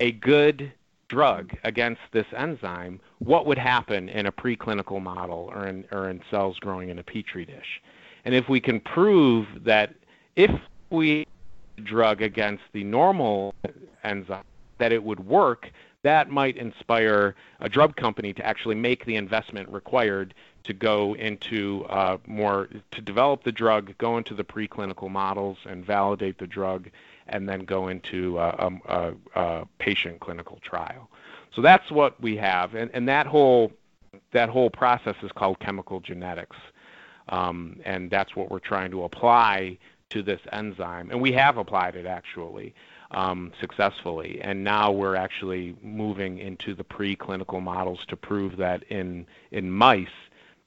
a 0.00 0.12
good 0.12 0.72
drug 1.08 1.52
against 1.62 2.00
this 2.12 2.26
enzyme, 2.36 3.00
what 3.18 3.46
would 3.46 3.58
happen 3.58 4.08
in 4.08 4.26
a 4.26 4.32
preclinical 4.32 5.00
model 5.00 5.50
or 5.54 5.66
in, 5.66 5.84
or 5.92 6.08
in 6.10 6.20
cells 6.30 6.58
growing 6.58 6.88
in 6.88 6.98
a 6.98 7.02
petri 7.02 7.44
dish? 7.44 7.82
And 8.24 8.34
if 8.34 8.48
we 8.48 8.60
can 8.60 8.80
prove 8.80 9.46
that 9.64 9.94
if 10.34 10.50
we 10.90 11.26
drug 11.82 12.22
against 12.22 12.62
the 12.72 12.84
normal 12.84 13.54
enzyme, 14.04 14.44
that 14.78 14.92
it 14.92 15.02
would 15.02 15.20
work, 15.20 15.70
that 16.02 16.30
might 16.30 16.56
inspire 16.56 17.34
a 17.60 17.68
drug 17.68 17.96
company 17.96 18.32
to 18.32 18.46
actually 18.46 18.76
make 18.76 19.04
the 19.06 19.16
investment 19.16 19.68
required 19.68 20.34
to 20.62 20.72
go 20.72 21.14
into 21.14 21.84
uh, 21.88 22.18
more 22.26 22.68
to 22.90 23.00
develop 23.00 23.44
the 23.44 23.52
drug, 23.52 23.96
go 23.98 24.18
into 24.18 24.34
the 24.34 24.44
preclinical 24.44 25.10
models 25.10 25.58
and 25.64 25.84
validate 25.84 26.38
the 26.38 26.46
drug, 26.46 26.90
and 27.28 27.48
then 27.48 27.60
go 27.60 27.88
into 27.88 28.38
uh, 28.38 28.70
a, 28.88 28.92
a, 28.92 29.14
a, 29.40 29.66
patient 29.78 30.20
clinical 30.20 30.58
trial. 30.62 31.08
So 31.54 31.62
that's 31.62 31.90
what 31.90 32.20
we 32.20 32.36
have, 32.36 32.74
and, 32.74 32.90
and 32.94 33.08
that 33.08 33.26
whole 33.26 33.72
that 34.32 34.48
whole 34.48 34.70
process 34.70 35.16
is 35.22 35.32
called 35.32 35.58
chemical 35.60 36.00
genetics, 36.00 36.56
um, 37.28 37.80
and 37.84 38.10
that's 38.10 38.34
what 38.36 38.50
we're 38.50 38.58
trying 38.58 38.90
to 38.90 39.04
apply 39.04 39.78
to 40.10 40.22
this 40.22 40.40
enzyme, 40.52 41.10
and 41.10 41.20
we 41.20 41.32
have 41.32 41.56
applied 41.56 41.96
it 41.96 42.06
actually 42.06 42.74
um, 43.10 43.52
successfully. 43.60 44.40
And 44.40 44.62
now 44.62 44.92
we're 44.92 45.16
actually 45.16 45.76
moving 45.82 46.38
into 46.38 46.74
the 46.74 46.84
preclinical 46.84 47.62
models 47.62 48.00
to 48.08 48.16
prove 48.16 48.56
that 48.58 48.82
in 48.84 49.26
in 49.50 49.70
mice 49.70 50.08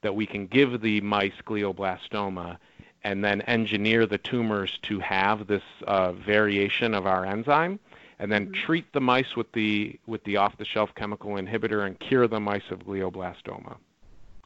that 0.02 0.14
we 0.14 0.26
can 0.26 0.46
give 0.46 0.80
the 0.80 1.00
mice 1.00 1.32
glioblastoma 1.46 2.58
and 3.02 3.24
then 3.24 3.40
engineer 3.42 4.06
the 4.06 4.18
tumors 4.18 4.78
to 4.82 4.98
have 5.00 5.46
this 5.46 5.62
uh, 5.86 6.12
variation 6.12 6.94
of 6.94 7.06
our 7.06 7.24
enzyme 7.24 7.78
and 8.18 8.30
then 8.30 8.46
mm-hmm. 8.46 8.64
treat 8.66 8.92
the 8.92 9.00
mice 9.00 9.36
with 9.36 9.50
the 9.52 9.98
with 10.06 10.22
the 10.24 10.36
off-the-shelf 10.36 10.90
chemical 10.94 11.32
inhibitor 11.32 11.86
and 11.86 11.98
cure 11.98 12.28
the 12.28 12.40
mice 12.40 12.70
of 12.70 12.80
glioblastoma. 12.80 13.76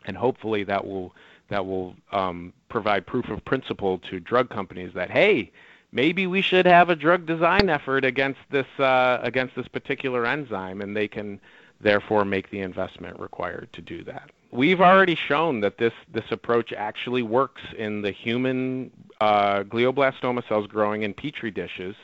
And 0.07 0.17
hopefully 0.17 0.65
that 0.65 0.87
will 0.87 1.15
that 1.49 1.67
will 1.67 1.95
um, 2.13 2.53
provide 2.69 3.07
proof 3.07 3.29
of 3.29 3.45
principle 3.45 3.99
to 4.11 4.21
drug 4.21 4.51
companies 4.51 4.93
that 4.95 5.11
hey, 5.11 5.51
maybe 5.93 6.27
we 6.27 6.43
should 6.43 6.67
have 6.67 6.91
a 6.91 6.97
drug 6.97 7.27
design 7.27 7.69
effort 7.71 8.05
against 8.05 8.41
this 8.51 8.67
uh, 8.79 9.19
against 9.23 9.55
this 9.55 9.69
particular 9.69 10.27
enzyme, 10.27 10.81
and 10.81 10.97
they 10.97 11.09
can 11.09 11.41
therefore 11.81 12.25
make 12.25 12.51
the 12.51 12.61
investment 12.61 13.19
required 13.19 13.69
to 13.73 13.83
do 13.83 14.03
that. 14.05 14.31
We've 14.51 14.81
already 14.81 15.17
shown 15.17 15.61
that 15.61 15.79
this 15.79 15.93
this 16.13 16.31
approach 16.31 16.73
actually 16.73 17.23
works 17.23 17.63
in 17.77 18.03
the 18.03 18.11
human 18.11 18.91
uh, 19.21 19.65
glioblastoma 19.65 20.47
cells 20.49 20.67
growing 20.67 21.03
in 21.03 21.15
petri 21.15 21.51
dishes, 21.51 21.97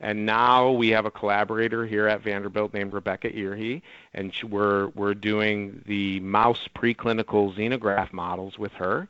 And 0.00 0.26
now 0.26 0.70
we 0.70 0.88
have 0.90 1.06
a 1.06 1.10
collaborator 1.10 1.86
here 1.86 2.06
at 2.06 2.20
Vanderbilt 2.20 2.74
named 2.74 2.92
Rebecca 2.92 3.30
Ihrie, 3.30 3.80
and 4.12 4.32
we're 4.44 4.88
we're 4.88 5.14
doing 5.14 5.82
the 5.86 6.20
mouse 6.20 6.68
preclinical 6.74 7.54
xenograft 7.56 8.12
models 8.12 8.58
with 8.58 8.72
her, 8.72 9.08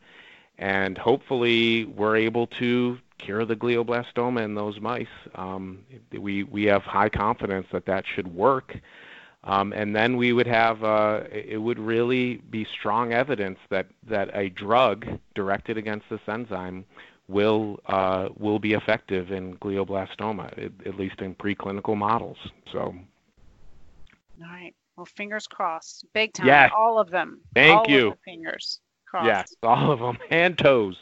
and 0.59 0.96
hopefully 0.96 1.85
we're 1.85 2.16
able 2.16 2.46
to 2.59 2.99
cure 3.18 3.44
the 3.44 3.57
glioblastoma 3.57 4.44
in 4.44 4.55
those 4.55 4.81
mice. 4.81 5.07
Um, 5.35 5.81
we 6.12 6.44
we 6.44 6.64
have 6.64 6.83
high 6.83 7.09
confidence 7.09 7.66
that 7.72 7.87
that 7.87 8.05
should 8.07 8.35
work. 8.35 8.79
Um, 9.42 9.72
and 9.72 9.94
then 9.94 10.16
we 10.16 10.33
would 10.33 10.49
have 10.49 10.83
uh, 10.83 11.22
it 11.31 11.61
would 11.62 11.79
really 11.79 12.37
be 12.51 12.64
strong 12.64 13.12
evidence 13.12 13.59
that 13.70 13.87
that 14.09 14.31
a 14.35 14.49
drug 14.51 15.07
directed 15.35 15.77
against 15.77 16.09
this 16.11 16.20
enzyme 16.29 16.85
will 17.28 17.80
uh, 17.86 18.28
will 18.36 18.58
be 18.58 18.74
effective 18.74 19.32
in 19.32 19.56
glioblastoma, 19.56 20.86
at, 20.86 20.96
least 20.96 21.20
in 21.20 21.34
preclinical 21.34 21.96
models. 21.96 22.38
So. 22.72 22.94
All 24.42 24.48
right. 24.48 24.74
Well, 24.96 25.06
fingers 25.06 25.46
crossed. 25.46 26.06
Big 26.14 26.32
time. 26.32 26.46
Yes. 26.46 26.72
All 26.76 26.98
of 26.98 27.10
them. 27.10 27.40
Thank 27.54 27.88
all 27.88 27.90
you. 27.90 28.08
Of 28.12 28.18
fingers 28.24 28.80
crossed. 29.06 29.26
Yes, 29.26 29.54
all 29.62 29.90
of 29.90 30.00
them. 30.00 30.18
And 30.30 30.56
toes. 30.56 30.96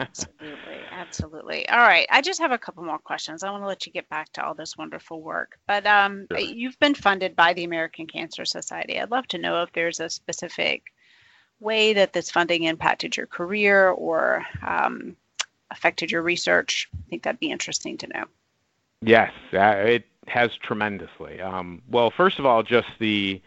absolutely. 0.00 0.74
Absolutely. 0.92 1.68
All 1.68 1.78
right. 1.78 2.06
I 2.10 2.20
just 2.20 2.40
have 2.40 2.52
a 2.52 2.58
couple 2.58 2.84
more 2.84 2.98
questions. 2.98 3.42
I 3.42 3.50
want 3.50 3.62
to 3.62 3.66
let 3.66 3.86
you 3.86 3.92
get 3.92 4.08
back 4.08 4.32
to 4.34 4.44
all 4.44 4.54
this 4.54 4.76
wonderful 4.76 5.20
work. 5.20 5.58
But 5.66 5.86
um, 5.86 6.26
sure. 6.30 6.40
you've 6.40 6.78
been 6.78 6.94
funded 6.94 7.34
by 7.34 7.52
the 7.52 7.64
American 7.64 8.06
Cancer 8.06 8.44
Society. 8.44 9.00
I'd 9.00 9.10
love 9.10 9.26
to 9.28 9.38
know 9.38 9.62
if 9.62 9.72
there's 9.72 10.00
a 10.00 10.08
specific 10.08 10.84
way 11.60 11.94
that 11.94 12.12
this 12.12 12.30
funding 12.30 12.64
impacted 12.64 13.16
your 13.16 13.26
career 13.26 13.90
or 13.90 14.44
um, 14.66 15.16
affected 15.74 16.10
your 16.10 16.22
research? 16.22 16.88
I 16.94 17.10
think 17.10 17.24
that'd 17.24 17.40
be 17.40 17.50
interesting 17.50 17.98
to 17.98 18.06
know. 18.06 18.24
Yes, 19.02 19.32
it 19.52 20.04
has 20.28 20.56
tremendously. 20.56 21.40
Um, 21.40 21.82
well, 21.90 22.10
first 22.10 22.38
of 22.38 22.46
all, 22.46 22.62
just 22.62 22.88
the 22.98 23.42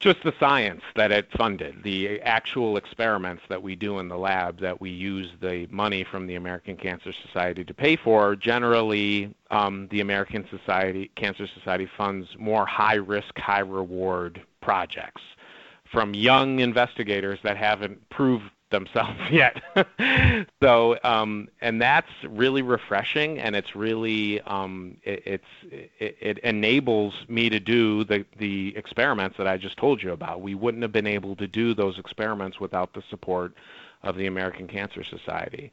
just 0.00 0.22
the 0.24 0.32
science 0.40 0.80
that 0.96 1.12
it 1.12 1.28
funded, 1.36 1.82
the 1.82 2.22
actual 2.22 2.78
experiments 2.78 3.42
that 3.50 3.62
we 3.62 3.76
do 3.76 3.98
in 3.98 4.08
the 4.08 4.16
lab 4.16 4.58
that 4.58 4.80
we 4.80 4.88
use 4.88 5.30
the 5.42 5.66
money 5.70 6.04
from 6.04 6.26
the 6.26 6.36
American 6.36 6.74
Cancer 6.74 7.12
Society 7.26 7.64
to 7.64 7.74
pay 7.74 7.96
for. 7.96 8.34
Generally, 8.34 9.34
um, 9.50 9.88
the 9.90 10.00
American 10.00 10.48
Society 10.48 11.10
Cancer 11.16 11.46
Society 11.46 11.86
funds 11.98 12.28
more 12.38 12.64
high 12.64 12.94
risk, 12.94 13.38
high 13.38 13.60
reward 13.60 14.40
projects 14.62 15.20
from 15.92 16.14
young 16.14 16.60
investigators 16.60 17.38
that 17.42 17.58
haven't 17.58 18.08
proved 18.08 18.44
themselves 18.70 19.18
yet. 19.30 19.62
so, 20.62 20.98
um, 21.04 21.48
and 21.60 21.80
that's 21.80 22.10
really 22.28 22.62
refreshing, 22.62 23.38
and 23.38 23.54
it's 23.54 23.74
really 23.74 24.40
um, 24.42 24.96
it, 25.02 25.22
it's 25.26 25.90
it, 25.98 26.16
it, 26.20 26.38
enables 26.38 27.14
me 27.28 27.48
to 27.50 27.60
do 27.60 28.04
the 28.04 28.24
the 28.38 28.76
experiments 28.76 29.36
that 29.36 29.46
I 29.46 29.56
just 29.56 29.76
told 29.76 30.02
you 30.02 30.12
about. 30.12 30.40
We 30.40 30.54
wouldn't 30.54 30.82
have 30.82 30.92
been 30.92 31.06
able 31.06 31.36
to 31.36 31.46
do 31.46 31.74
those 31.74 31.98
experiments 31.98 32.60
without 32.60 32.94
the 32.94 33.02
support 33.10 33.54
of 34.02 34.16
the 34.16 34.26
American 34.26 34.66
Cancer 34.66 35.04
Society. 35.04 35.70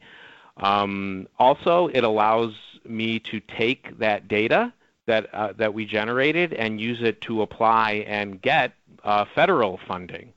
Um, 0.58 1.28
also, 1.38 1.88
it 1.88 2.04
allows 2.04 2.54
me 2.84 3.18
to 3.20 3.40
take 3.40 3.98
that 3.98 4.28
data 4.28 4.72
that 5.06 5.32
uh, 5.34 5.52
that 5.56 5.74
we 5.74 5.84
generated 5.84 6.52
and 6.52 6.80
use 6.80 7.02
it 7.02 7.20
to 7.22 7.42
apply 7.42 8.04
and 8.06 8.40
get 8.42 8.72
uh, 9.04 9.24
federal 9.34 9.78
funding. 9.86 10.32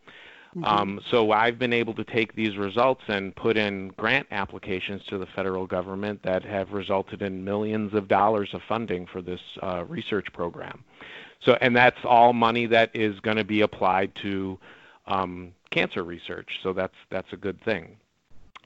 Mm-hmm. 0.56 0.66
Um, 0.66 1.00
so 1.10 1.32
I've 1.32 1.58
been 1.58 1.72
able 1.72 1.94
to 1.94 2.04
take 2.04 2.36
these 2.36 2.58
results 2.58 3.02
and 3.08 3.34
put 3.36 3.56
in 3.56 3.90
grant 3.98 4.28
applications 4.32 5.02
to 5.06 5.18
the 5.18 5.26
federal 5.28 5.66
government 5.66 6.22
that 6.24 6.44
have 6.44 6.72
resulted 6.72 7.22
in 7.22 7.44
millions 7.44 7.94
of 7.94 8.10
dollars 8.10 8.50
of 8.54 8.62
funding 8.68 9.08
for 9.08 9.22
this 9.22 9.40
uh, 9.64 9.86
research 9.88 10.28
program. 10.34 10.84
So, 11.46 11.58
and 11.62 11.76
that's 11.76 11.98
all 12.04 12.34
money 12.34 12.66
that 12.68 12.92
is 12.94 13.20
going 13.22 13.38
to 13.38 13.46
be 13.46 13.62
applied 13.62 14.12
to 14.24 14.60
um, 15.08 15.54
cancer 15.72 16.04
research. 16.04 16.50
So 16.64 16.74
that's 16.74 16.96
that's 17.10 17.32
a 17.32 17.38
good 17.38 17.64
thing. 17.64 17.96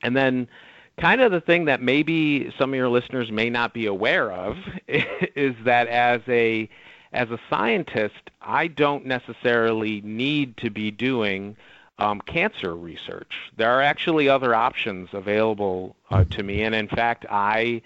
And 0.02 0.16
then, 0.16 0.48
kind 1.00 1.22
of 1.22 1.32
the 1.32 1.42
thing 1.42 1.66
that 1.66 1.82
maybe 1.82 2.52
some 2.60 2.72
of 2.72 2.76
your 2.76 2.90
listeners 2.90 3.32
may 3.32 3.50
not 3.50 3.74
be 3.74 3.86
aware 3.86 4.32
of 4.32 4.58
is 4.88 5.56
that 5.66 5.88
as 5.88 6.22
a 6.28 6.68
as 7.16 7.32
a 7.32 7.40
scientist, 7.50 8.30
I 8.42 8.68
don't 8.68 9.06
necessarily 9.06 10.02
need 10.02 10.58
to 10.58 10.70
be 10.70 10.92
doing 10.92 11.56
um, 11.98 12.22
cancer 12.22 12.76
research. 12.76 13.32
There 13.56 13.72
are 13.72 13.82
actually 13.82 14.28
other 14.28 14.54
options 14.54 15.10
available 15.14 15.96
uh, 16.12 16.26
to 16.26 16.44
me, 16.44 16.64
and 16.64 16.76
in 16.76 16.90
fact, 16.90 17.26
I 17.30 17.82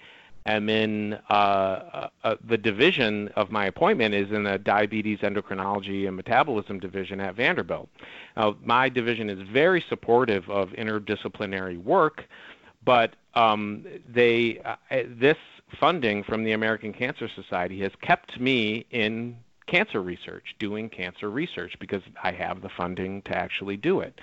am 0.46 0.68
in 0.68 1.14
uh, 1.28 1.32
uh, 1.32 2.08
uh, 2.24 2.36
the 2.44 2.58
division 2.58 3.28
of 3.36 3.52
my 3.52 3.66
appointment 3.66 4.14
is 4.14 4.32
in 4.32 4.42
the 4.42 4.58
diabetes 4.58 5.20
endocrinology 5.20 6.08
and 6.08 6.16
metabolism 6.16 6.80
division 6.80 7.20
at 7.20 7.36
Vanderbilt. 7.36 7.88
Now, 8.36 8.56
my 8.64 8.88
division 8.88 9.30
is 9.30 9.38
very 9.48 9.84
supportive 9.88 10.50
of 10.50 10.70
interdisciplinary 10.70 11.80
work, 11.80 12.24
but 12.84 13.14
um, 13.34 13.86
they 14.08 14.58
uh, 14.64 14.76
this 14.90 15.36
funding 15.78 16.24
from 16.24 16.44
the 16.44 16.52
American 16.52 16.92
Cancer 16.92 17.28
Society 17.34 17.80
has 17.80 17.92
kept 18.02 18.38
me 18.40 18.86
in 18.90 19.36
cancer 19.66 20.02
research, 20.02 20.54
doing 20.58 20.88
cancer 20.88 21.30
research, 21.30 21.74
because 21.78 22.02
I 22.22 22.32
have 22.32 22.60
the 22.62 22.70
funding 22.76 23.22
to 23.22 23.36
actually 23.36 23.76
do 23.76 24.00
it. 24.00 24.20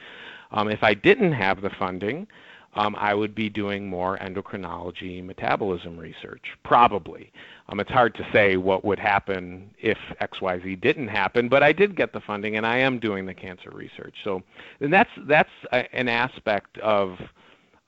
Um, 0.51 0.69
if 0.69 0.83
I 0.83 0.93
didn't 0.93 1.33
have 1.33 1.61
the 1.61 1.69
funding, 1.69 2.27
um, 2.75 2.95
I 2.97 3.13
would 3.13 3.33
be 3.33 3.49
doing 3.49 3.89
more 3.89 4.17
endocrinology 4.19 5.23
metabolism 5.23 5.97
research, 5.97 6.43
probably. 6.63 7.31
Um, 7.69 7.79
it's 7.79 7.89
hard 7.89 8.13
to 8.15 8.27
say 8.31 8.57
what 8.57 8.85
would 8.85 8.99
happen 8.99 9.71
if 9.79 9.97
XYZ 10.21 10.79
didn't 10.79 11.07
happen, 11.07 11.49
but 11.49 11.63
I 11.63 11.73
did 11.73 11.95
get 11.95 12.13
the 12.13 12.21
funding 12.21 12.55
and 12.55 12.65
I 12.65 12.77
am 12.77 12.99
doing 12.99 13.25
the 13.25 13.33
cancer 13.33 13.71
research. 13.71 14.15
So, 14.23 14.43
and 14.79 14.93
that's 14.93 15.09
that's 15.27 15.49
a, 15.71 15.93
an 15.95 16.07
aspect 16.07 16.77
of 16.77 17.17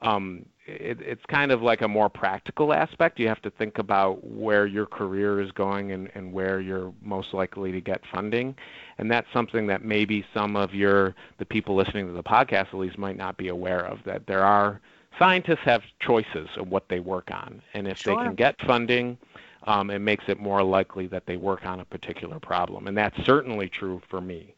um, 0.02 0.46
it, 0.70 1.02
it's 1.02 1.26
kind 1.28 1.52
of 1.52 1.62
like 1.62 1.82
a 1.82 1.88
more 1.88 2.10
practical 2.10 2.74
aspect. 2.74 3.20
You 3.20 3.28
have 3.28 3.42
to 3.42 3.50
think 3.52 3.78
about 3.78 4.24
where 4.26 4.66
your 4.66 4.86
career 4.86 5.42
is 5.42 5.52
going 5.52 5.92
and, 5.92 6.10
and 6.16 6.32
where 6.32 6.60
you're 6.62 6.94
most 7.02 7.34
likely 7.34 7.72
to 7.72 7.82
get 7.82 8.02
funding. 8.14 8.56
And 8.98 9.10
that's 9.10 9.28
something 9.34 9.68
that 9.68 9.84
maybe 9.84 10.26
some 10.34 10.56
of 10.56 10.74
your 10.74 11.16
the 11.38 11.46
people 11.46 11.76
listening 11.76 12.08
to 12.08 12.14
the 12.14 12.24
podcast 12.24 12.68
at 12.68 12.76
least 12.76 12.98
might 12.98 13.18
not 13.18 13.38
be 13.38 13.48
aware 13.48 13.86
of, 13.86 14.00
that 14.06 14.28
there 14.28 14.44
are 14.44 14.82
scientists 15.18 15.64
have 15.66 15.82
choices 16.00 16.48
of 16.58 16.68
what 16.70 16.88
they 16.90 17.00
work 17.00 17.30
on. 17.32 17.62
And 17.74 17.88
if 17.88 17.98
sure. 17.98 18.16
they 18.16 18.24
can 18.24 18.36
get 18.36 18.56
funding, 18.66 19.18
um, 19.64 19.90
it 19.90 20.00
makes 20.00 20.24
it 20.28 20.40
more 20.40 20.64
likely 20.64 21.08
that 21.08 21.26
they 21.26 21.38
work 21.38 21.66
on 21.66 21.80
a 21.80 21.86
particular 21.86 22.40
problem. 22.40 22.88
And 22.88 22.98
that's 22.98 23.18
certainly 23.26 23.70
true 23.70 24.02
for 24.10 24.22
me. 24.22 24.54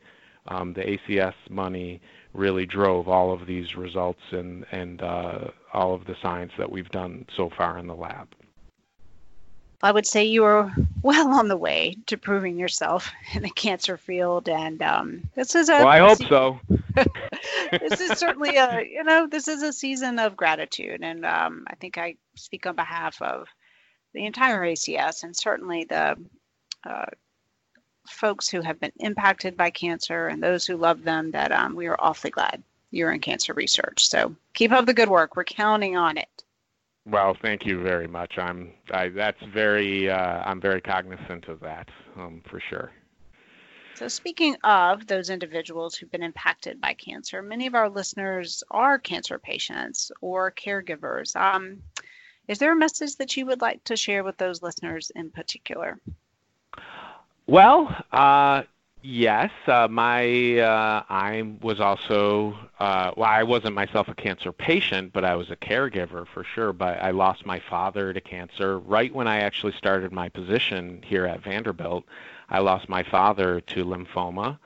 Um, 0.47 0.73
the 0.73 0.81
ACS 0.81 1.33
money 1.49 2.01
really 2.33 2.65
drove 2.65 3.07
all 3.07 3.31
of 3.31 3.45
these 3.45 3.75
results 3.75 4.21
and, 4.31 4.65
and 4.71 5.01
uh, 5.01 5.49
all 5.73 5.93
of 5.93 6.05
the 6.05 6.15
science 6.21 6.51
that 6.57 6.71
we've 6.71 6.89
done 6.89 7.25
so 7.35 7.49
far 7.49 7.77
in 7.77 7.87
the 7.87 7.95
lab. 7.95 8.27
I 9.83 9.91
would 9.91 10.05
say 10.05 10.23
you 10.25 10.43
are 10.43 10.71
well 11.01 11.33
on 11.33 11.47
the 11.47 11.57
way 11.57 11.97
to 12.05 12.17
proving 12.17 12.57
yourself 12.57 13.11
in 13.33 13.43
the 13.43 13.49
cancer 13.49 13.97
field, 13.97 14.47
and 14.47 14.81
um, 14.81 15.29
this 15.35 15.55
is 15.55 15.69
a. 15.69 15.73
Well, 15.73 15.87
I 15.87 15.99
hope 15.99 16.19
so. 16.29 16.59
this 17.71 17.99
is 17.99 18.19
certainly 18.19 18.57
a 18.57 18.83
you 18.83 19.03
know 19.03 19.27
this 19.27 19.47
is 19.47 19.63
a 19.63 19.73
season 19.73 20.19
of 20.19 20.37
gratitude, 20.37 21.01
and 21.01 21.25
um, 21.25 21.65
I 21.67 21.75
think 21.75 21.97
I 21.97 22.15
speak 22.35 22.67
on 22.67 22.75
behalf 22.75 23.19
of 23.21 23.47
the 24.13 24.25
entire 24.25 24.61
ACS 24.61 25.23
and 25.23 25.35
certainly 25.35 25.85
the 25.85 26.15
uh, 26.87 27.05
folks 28.07 28.49
who 28.49 28.61
have 28.61 28.79
been 28.79 28.91
impacted 28.99 29.55
by 29.55 29.69
cancer 29.69 30.27
and 30.27 30.41
those 30.41 30.65
who 30.65 30.75
love 30.75 31.03
them 31.03 31.31
that 31.31 31.51
um, 31.51 31.75
we 31.75 31.87
are 31.87 31.97
awfully 31.99 32.31
glad 32.31 32.63
you're 32.91 33.11
in 33.11 33.19
cancer 33.19 33.53
research. 33.53 34.07
So 34.07 34.35
keep 34.53 34.71
up 34.71 34.85
the 34.85 34.93
good 34.93 35.09
work. 35.09 35.35
We're 35.35 35.43
counting 35.43 35.95
on 35.95 36.17
it. 36.17 36.43
Well, 37.05 37.35
thank 37.41 37.65
you 37.65 37.81
very 37.81 38.07
much. 38.07 38.37
I'm 38.37 38.73
I, 38.91 39.09
that's 39.09 39.41
very 39.53 40.09
uh, 40.09 40.43
I'm 40.45 40.61
very 40.61 40.81
cognizant 40.81 41.47
of 41.47 41.59
that 41.61 41.89
um, 42.15 42.41
for 42.47 42.59
sure. 42.69 42.91
So 43.95 44.07
speaking 44.07 44.55
of 44.63 45.07
those 45.07 45.29
individuals 45.29 45.95
who've 45.95 46.11
been 46.11 46.23
impacted 46.23 46.79
by 46.79 46.93
cancer, 46.93 47.41
many 47.41 47.67
of 47.67 47.75
our 47.75 47.89
listeners 47.89 48.63
are 48.71 48.99
cancer 48.99 49.37
patients 49.39 50.11
or 50.21 50.51
caregivers. 50.51 51.35
Um, 51.35 51.81
is 52.47 52.57
there 52.57 52.71
a 52.71 52.75
message 52.75 53.15
that 53.17 53.35
you 53.37 53.45
would 53.45 53.61
like 53.61 53.83
to 53.85 53.95
share 53.95 54.23
with 54.23 54.37
those 54.37 54.61
listeners 54.61 55.11
in 55.15 55.29
particular? 55.29 55.99
Well, 57.47 57.95
uh, 58.11 58.63
yes. 59.01 59.51
Uh, 59.67 59.87
my 59.89 60.59
uh, 60.59 61.03
I 61.09 61.53
was 61.61 61.79
also 61.79 62.57
uh, 62.79 63.11
well. 63.17 63.29
I 63.29 63.43
wasn't 63.43 63.75
myself 63.75 64.07
a 64.07 64.15
cancer 64.15 64.51
patient, 64.51 65.11
but 65.13 65.25
I 65.25 65.35
was 65.35 65.49
a 65.49 65.55
caregiver 65.55 66.25
for 66.27 66.43
sure. 66.43 66.71
But 66.71 67.01
I 67.01 67.11
lost 67.11 67.45
my 67.45 67.59
father 67.59 68.13
to 68.13 68.21
cancer 68.21 68.79
right 68.79 69.13
when 69.13 69.27
I 69.27 69.41
actually 69.41 69.73
started 69.73 70.11
my 70.11 70.29
position 70.29 71.01
here 71.05 71.25
at 71.25 71.41
Vanderbilt. 71.43 72.05
I 72.49 72.59
lost 72.59 72.89
my 72.89 73.03
father 73.03 73.61
to 73.61 73.85
lymphoma, 73.85 74.59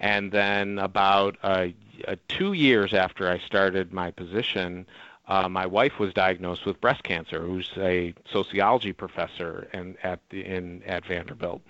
and 0.00 0.32
then 0.32 0.78
about 0.78 1.36
uh, 1.42 1.68
uh, 2.06 2.16
two 2.28 2.52
years 2.52 2.94
after 2.94 3.28
I 3.28 3.38
started 3.38 3.92
my 3.92 4.10
position, 4.10 4.86
uh, 5.28 5.48
my 5.48 5.66
wife 5.66 5.98
was 5.98 6.12
diagnosed 6.14 6.64
with 6.66 6.80
breast 6.80 7.02
cancer, 7.04 7.40
who's 7.42 7.70
a 7.76 8.14
sociology 8.30 8.92
professor 8.92 9.68
in, 9.72 9.96
at 10.02 10.20
the, 10.30 10.44
in 10.44 10.82
at 10.84 11.04
Vanderbilt. 11.06 11.62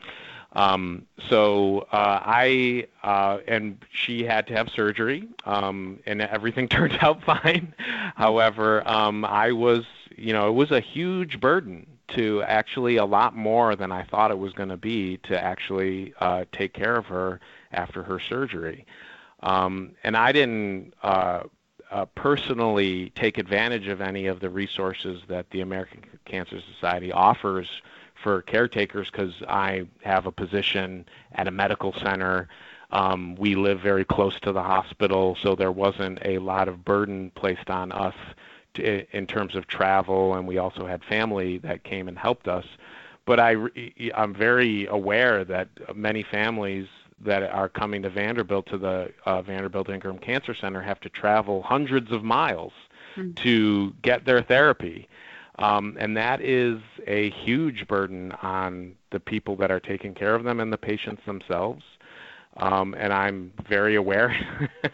Um, 0.53 1.07
so 1.29 1.87
uh, 1.93 2.21
I 2.23 2.87
uh, 3.03 3.39
and 3.47 3.85
she 3.93 4.25
had 4.25 4.47
to 4.49 4.55
have 4.55 4.71
surgery, 4.71 5.29
um, 5.45 6.01
and 6.07 6.23
everything 6.23 6.69
turned 6.69 6.99
out 7.01 7.23
fine. 7.23 7.75
However, 8.17 8.87
um, 8.89 9.25
I 9.25 9.53
was, 9.53 9.85
you 10.17 10.33
know, 10.33 10.49
it 10.49 10.53
was 10.55 10.71
a 10.71 10.81
huge 10.81 11.41
burden 11.41 11.87
to 12.09 12.43
actually 12.45 12.97
a 12.97 13.05
lot 13.05 13.37
more 13.37 13.77
than 13.77 13.93
I 13.93 14.05
thought 14.05 14.31
it 14.31 14.39
was 14.39 14.53
going 14.55 14.71
to 14.71 14.79
be 14.79 15.19
to 15.25 15.43
actually 15.43 16.15
uh, 16.21 16.47
take 16.53 16.73
care 16.73 16.97
of 16.97 17.07
her 17.07 17.41
after 17.73 18.03
her 18.03 18.19
surgery. 18.19 18.87
Um, 19.41 19.93
and 20.03 20.17
I 20.17 20.33
didn't 20.33 20.95
uh, 21.03 21.43
uh, 21.91 22.07
personally 22.15 23.11
take 23.15 23.39
advantage 23.39 23.87
of 23.89 24.01
any 24.01 24.27
of 24.27 24.41
the 24.41 24.51
resources 24.51 25.23
that 25.29 25.51
the 25.51 25.61
American 25.61 26.03
Cancer 26.25 26.61
Society 26.75 27.13
offers 27.13 27.69
for 28.23 28.43
caretakers 28.43 29.11
because 29.11 29.35
I 29.49 29.87
have 30.03 30.27
a 30.27 30.33
position 30.33 31.07
at 31.33 31.49
a 31.49 31.51
medical 31.51 31.93
center. 31.93 32.49
Um, 32.91 33.37
we 33.37 33.55
live 33.55 33.81
very 33.81 34.05
close 34.05 34.39
to 34.41 34.53
the 34.53 34.63
hospital, 34.63 35.37
so 35.43 35.55
there 35.55 35.73
wasn't 35.73 36.19
a 36.25 36.39
lot 36.39 36.69
of 36.69 36.85
burden 36.85 37.31
placed 37.35 37.71
on 37.71 37.93
us 37.93 38.15
to, 38.75 39.17
in 39.17 39.27
terms 39.27 39.55
of 39.55 39.67
travel, 39.67 40.35
and 40.35 40.49
we 40.49 40.59
also 40.59 40.87
had 40.87 41.05
family 41.05 41.59
that 41.59 41.85
came 41.85 42.09
and 42.09 42.19
helped 42.19 42.49
us. 42.49 42.65
But 43.27 43.39
I, 43.41 43.57
I'm 44.15 44.35
very 44.35 44.87
aware 44.87 45.45
that 45.45 45.69
many 45.95 46.23
families 46.23 46.89
that 47.21 47.43
are 47.43 47.69
coming 47.69 48.03
to 48.03 48.11
Vanderbilt 48.11 48.67
to 48.67 48.79
the 48.79 49.13
uh, 49.27 49.43
Vanderbilt 49.43 49.91
Ingram 49.91 50.19
Cancer 50.19 50.55
Center 50.55 50.81
have 50.81 51.01
to 51.01 51.09
travel 51.09 51.63
hundreds 51.63 52.11
of 52.13 52.23
miles 52.23 52.73
mm-hmm. 53.17 53.33
to 53.33 53.93
get 54.03 54.25
their 54.25 54.43
therapy. 54.43 55.09
Um, 55.59 55.97
and 55.99 56.17
that 56.17 56.41
is 56.41 56.79
a 57.07 57.31
huge 57.31 57.89
burden 57.89 58.33
on 58.43 58.95
the 59.11 59.21
people 59.21 59.57
that 59.57 59.71
are 59.71 59.81
taking 59.81 60.15
care 60.15 60.35
of 60.35 60.45
them 60.45 60.61
and 60.61 60.73
the 60.73 60.79
patients 60.79 61.23
themselves. 61.27 61.85
Um, 62.59 62.95
and 62.99 63.13
I'm 63.13 63.53
very 63.69 63.97
aware 63.97 64.35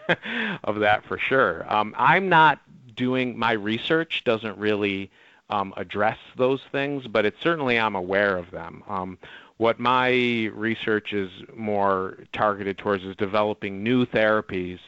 of 0.64 0.80
that 0.80 1.04
for 1.04 1.18
sure. 1.18 1.70
Um, 1.72 1.94
I'm 1.98 2.28
not 2.28 2.60
doing 2.94 3.38
my 3.38 3.52
research 3.52 4.22
doesn't 4.24 4.56
really 4.58 5.10
um, 5.50 5.74
address 5.76 6.18
those 6.36 6.62
things, 6.72 7.06
but 7.06 7.24
it 7.24 7.34
certainly 7.42 7.78
I'm 7.78 7.94
aware 7.96 8.36
of 8.36 8.50
them. 8.50 8.82
Um, 8.88 9.18
what 9.56 9.78
my 9.78 10.50
research 10.52 11.12
is 11.12 11.30
more 11.54 12.18
targeted 12.32 12.78
towards 12.78 13.04
is 13.04 13.16
developing 13.16 13.82
new 13.82 14.04
therapies 14.04 14.80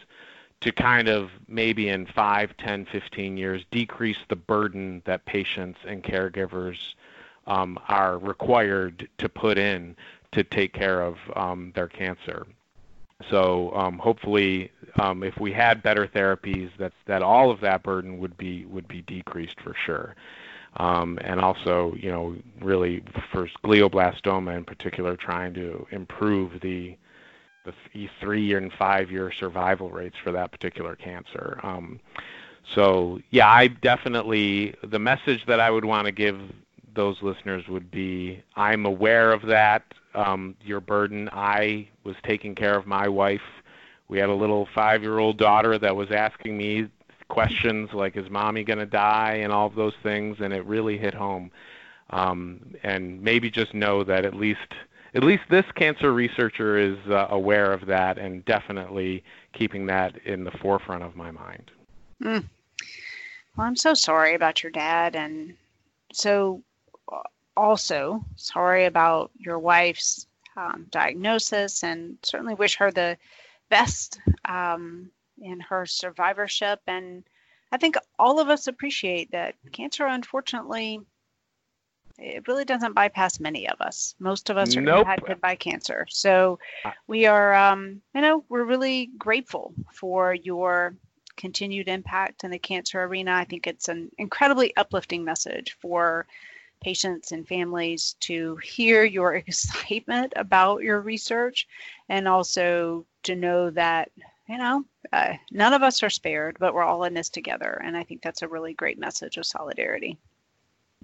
to 0.60 0.72
kind 0.72 1.08
of 1.08 1.30
maybe 1.48 1.88
in 1.88 2.06
5, 2.06 2.56
10, 2.56 2.86
15 2.86 3.36
years 3.36 3.64
decrease 3.70 4.18
the 4.28 4.36
burden 4.36 5.02
that 5.04 5.24
patients 5.26 5.78
and 5.86 6.02
caregivers 6.02 6.78
um, 7.46 7.78
are 7.88 8.18
required 8.18 9.08
to 9.18 9.28
put 9.28 9.58
in 9.58 9.96
to 10.32 10.42
take 10.44 10.72
care 10.72 11.02
of 11.02 11.16
um, 11.34 11.72
their 11.74 11.88
cancer. 11.88 12.46
So 13.30 13.72
um, 13.74 13.98
hopefully, 13.98 14.70
um, 15.00 15.22
if 15.22 15.38
we 15.38 15.52
had 15.52 15.82
better 15.82 16.06
therapies, 16.06 16.70
that 16.78 16.92
that 17.06 17.22
all 17.22 17.50
of 17.50 17.60
that 17.60 17.82
burden 17.82 18.18
would 18.18 18.36
be 18.36 18.66
would 18.66 18.86
be 18.88 19.02
decreased 19.02 19.58
for 19.62 19.74
sure. 19.86 20.14
Um, 20.78 21.18
and 21.22 21.40
also, 21.40 21.94
you 21.94 22.10
know, 22.10 22.36
really 22.60 23.02
for 23.32 23.48
glioblastoma 23.64 24.54
in 24.54 24.64
particular, 24.64 25.16
trying 25.16 25.54
to 25.54 25.86
improve 25.90 26.60
the 26.60 26.98
the 27.66 28.08
three 28.20 28.54
and 28.54 28.72
five 28.72 29.10
year 29.10 29.32
survival 29.32 29.90
rates 29.90 30.16
for 30.22 30.32
that 30.32 30.50
particular 30.50 30.96
cancer. 30.96 31.60
Um, 31.62 32.00
so 32.74 33.20
yeah, 33.30 33.48
I 33.48 33.68
definitely 33.68 34.74
the 34.82 34.98
message 34.98 35.44
that 35.46 35.60
I 35.60 35.70
would 35.70 35.84
want 35.84 36.06
to 36.06 36.12
give 36.12 36.40
those 36.94 37.22
listeners 37.22 37.68
would 37.68 37.90
be 37.90 38.42
I'm 38.56 38.86
aware 38.86 39.32
of 39.32 39.42
that 39.42 39.84
um, 40.14 40.56
your 40.62 40.80
burden. 40.80 41.28
I 41.32 41.88
was 42.04 42.16
taking 42.24 42.54
care 42.54 42.74
of 42.74 42.86
my 42.86 43.08
wife. 43.08 43.42
We 44.08 44.18
had 44.18 44.28
a 44.28 44.34
little 44.34 44.66
five 44.74 45.02
year 45.02 45.18
old 45.18 45.36
daughter 45.36 45.78
that 45.78 45.94
was 45.94 46.10
asking 46.10 46.56
me 46.56 46.88
questions 47.28 47.90
like 47.92 48.16
is 48.16 48.30
mommy 48.30 48.62
going 48.62 48.78
to 48.78 48.86
die 48.86 49.34
and 49.34 49.52
all 49.52 49.66
of 49.66 49.74
those 49.74 49.94
things 50.02 50.36
and 50.40 50.52
it 50.52 50.64
really 50.64 50.96
hit 50.96 51.12
home 51.12 51.50
um, 52.10 52.60
and 52.84 53.20
maybe 53.20 53.50
just 53.50 53.74
know 53.74 54.04
that 54.04 54.24
at 54.24 54.34
least 54.34 54.74
at 55.16 55.24
least 55.24 55.44
this 55.48 55.64
cancer 55.74 56.12
researcher 56.12 56.76
is 56.76 56.98
uh, 57.08 57.26
aware 57.30 57.72
of 57.72 57.86
that 57.86 58.18
and 58.18 58.44
definitely 58.44 59.24
keeping 59.54 59.86
that 59.86 60.14
in 60.26 60.44
the 60.44 60.50
forefront 60.50 61.02
of 61.02 61.16
my 61.16 61.30
mind. 61.30 61.70
Mm. 62.22 62.44
Well, 63.56 63.66
I'm 63.66 63.76
so 63.76 63.94
sorry 63.94 64.34
about 64.34 64.62
your 64.62 64.70
dad, 64.70 65.16
and 65.16 65.54
so 66.12 66.62
uh, 67.10 67.22
also 67.56 68.22
sorry 68.36 68.84
about 68.84 69.30
your 69.38 69.58
wife's 69.58 70.26
um, 70.54 70.86
diagnosis, 70.90 71.82
and 71.82 72.18
certainly 72.22 72.54
wish 72.54 72.76
her 72.76 72.90
the 72.90 73.16
best 73.70 74.20
um, 74.44 75.10
in 75.40 75.60
her 75.60 75.86
survivorship. 75.86 76.80
And 76.86 77.24
I 77.72 77.78
think 77.78 77.96
all 78.18 78.38
of 78.38 78.50
us 78.50 78.66
appreciate 78.66 79.30
that 79.30 79.54
cancer, 79.72 80.04
unfortunately, 80.04 81.00
it 82.18 82.48
really 82.48 82.64
doesn't 82.64 82.94
bypass 82.94 83.40
many 83.40 83.68
of 83.68 83.80
us. 83.80 84.14
Most 84.18 84.50
of 84.50 84.56
us 84.56 84.76
are 84.76 84.80
nope. 84.80 85.00
impacted 85.00 85.40
by 85.40 85.54
cancer. 85.54 86.06
So 86.08 86.58
we 87.06 87.26
are, 87.26 87.54
um, 87.54 88.00
you 88.14 88.20
know, 88.20 88.44
we're 88.48 88.64
really 88.64 89.10
grateful 89.18 89.74
for 89.92 90.34
your 90.34 90.94
continued 91.36 91.88
impact 91.88 92.44
in 92.44 92.50
the 92.50 92.58
cancer 92.58 93.02
arena. 93.02 93.32
I 93.32 93.44
think 93.44 93.66
it's 93.66 93.88
an 93.88 94.10
incredibly 94.18 94.74
uplifting 94.76 95.24
message 95.24 95.76
for 95.80 96.26
patients 96.80 97.32
and 97.32 97.46
families 97.46 98.16
to 98.20 98.56
hear 98.56 99.04
your 99.04 99.34
excitement 99.46 100.32
about 100.36 100.82
your 100.82 101.00
research 101.00 101.66
and 102.08 102.26
also 102.26 103.04
to 103.24 103.34
know 103.34 103.70
that, 103.70 104.10
you 104.48 104.58
know, 104.58 104.84
uh, 105.12 105.34
none 105.50 105.72
of 105.72 105.82
us 105.82 106.02
are 106.02 106.10
spared, 106.10 106.56
but 106.58 106.74
we're 106.74 106.82
all 106.82 107.04
in 107.04 107.14
this 107.14 107.28
together. 107.28 107.80
And 107.84 107.96
I 107.96 108.04
think 108.04 108.22
that's 108.22 108.42
a 108.42 108.48
really 108.48 108.74
great 108.74 108.98
message 108.98 109.36
of 109.36 109.46
solidarity. 109.46 110.18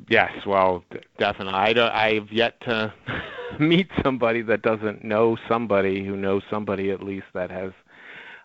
Yes, 0.09 0.33
well, 0.47 0.85
definitely. 1.19 1.55
I 1.55 1.73
don't, 1.73 1.93
I've 1.93 2.33
yet 2.33 2.61
to 2.63 2.93
meet 3.61 3.89
somebody 4.03 4.43
that 4.43 4.63
doesn't 4.63 5.05
know 5.05 5.37
somebody 5.49 6.05
who 6.05 6.17
knows 6.17 6.43
somebody 6.51 6.91
at 6.91 7.03
least 7.03 7.27
that 7.35 7.51
has 7.51 7.73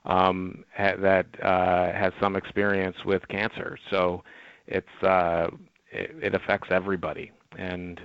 um, 0.06 0.64
ha- 0.76 0.95
that 1.00 1.28
uh, 1.43 1.91
has 1.93 2.14
some 2.22 2.36
experience 2.36 2.98
with 3.06 3.28
cancer. 3.30 3.78
So 3.89 4.24
it's 4.68 5.04
uh, 5.04 5.50
it, 5.91 6.16
it 6.22 6.36
affects 6.36 6.70
everybody, 6.72 7.32
and 7.58 8.00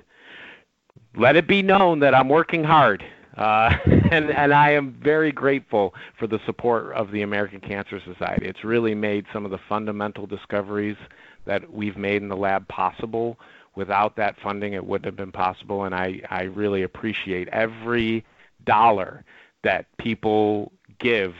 let 1.16 1.36
it 1.36 1.46
be 1.46 1.62
known 1.62 2.00
that 2.00 2.14
I'm 2.14 2.28
working 2.28 2.64
hard. 2.64 3.04
Uh, 3.36 3.74
and, 4.10 4.30
and 4.30 4.52
I 4.52 4.72
am 4.72 4.96
very 5.02 5.32
grateful 5.32 5.94
for 6.18 6.26
the 6.26 6.38
support 6.46 6.92
of 6.94 7.10
the 7.12 7.22
American 7.22 7.60
Cancer 7.60 8.00
Society. 8.04 8.46
It's 8.46 8.64
really 8.64 8.94
made 8.94 9.26
some 9.32 9.44
of 9.44 9.50
the 9.50 9.58
fundamental 9.68 10.26
discoveries 10.26 10.96
that 11.44 11.72
we've 11.72 11.96
made 11.96 12.22
in 12.22 12.28
the 12.28 12.36
lab 12.36 12.66
possible. 12.68 13.38
Without 13.74 14.16
that 14.16 14.36
funding, 14.42 14.74
it 14.74 14.84
wouldn't 14.84 15.06
have 15.06 15.16
been 15.16 15.32
possible, 15.32 15.84
and 15.84 15.94
I, 15.94 16.20
I 16.30 16.42
really 16.42 16.82
appreciate 16.82 17.48
every 17.48 18.24
dollar 18.64 19.24
that 19.64 19.86
people 19.96 20.72
give. 20.98 21.34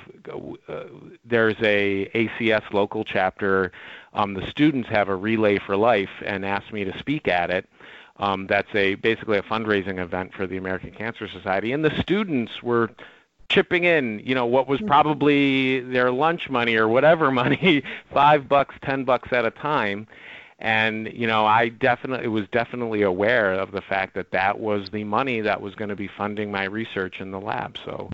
Uh, 0.68 0.84
there's 1.24 1.56
a 1.62 2.08
ACS 2.14 2.72
local 2.72 3.04
chapter. 3.04 3.72
Um, 4.14 4.34
the 4.34 4.46
students 4.50 4.88
have 4.88 5.08
a 5.08 5.16
Relay 5.16 5.58
for 5.58 5.76
Life 5.76 6.10
and 6.24 6.44
asked 6.44 6.72
me 6.72 6.84
to 6.84 6.98
speak 6.98 7.28
at 7.28 7.50
it. 7.50 7.68
Um, 8.16 8.46
that's 8.46 8.68
a 8.74 8.94
basically 8.96 9.38
a 9.38 9.42
fundraising 9.42 9.98
event 9.98 10.32
for 10.34 10.46
the 10.46 10.56
American 10.56 10.92
Cancer 10.92 11.28
Society, 11.28 11.72
and 11.72 11.84
the 11.84 12.00
students 12.00 12.62
were 12.62 12.90
chipping 13.52 13.84
in, 13.84 14.20
you 14.24 14.34
know, 14.34 14.46
what 14.46 14.66
was 14.66 14.78
mm-hmm. 14.78 14.88
probably 14.88 15.80
their 15.80 16.10
lunch 16.10 16.48
money 16.48 16.76
or 16.76 16.88
whatever 16.88 17.30
money, 17.44 17.82
five 18.12 18.48
bucks, 18.48 18.74
ten 18.82 19.04
bucks 19.04 19.28
at 19.32 19.44
a 19.44 19.50
time. 19.50 20.06
And 20.58 21.12
you 21.12 21.26
know, 21.26 21.44
I 21.44 21.68
definitely 21.68 22.28
was 22.28 22.46
definitely 22.52 23.02
aware 23.02 23.52
of 23.52 23.72
the 23.72 23.82
fact 23.82 24.14
that 24.14 24.30
that 24.30 24.60
was 24.60 24.90
the 24.90 25.04
money 25.04 25.40
that 25.40 25.60
was 25.60 25.74
going 25.74 25.88
to 25.88 25.96
be 25.96 26.08
funding 26.08 26.50
my 26.50 26.64
research 26.64 27.20
in 27.20 27.32
the 27.32 27.40
lab. 27.40 27.76
So 27.84 28.10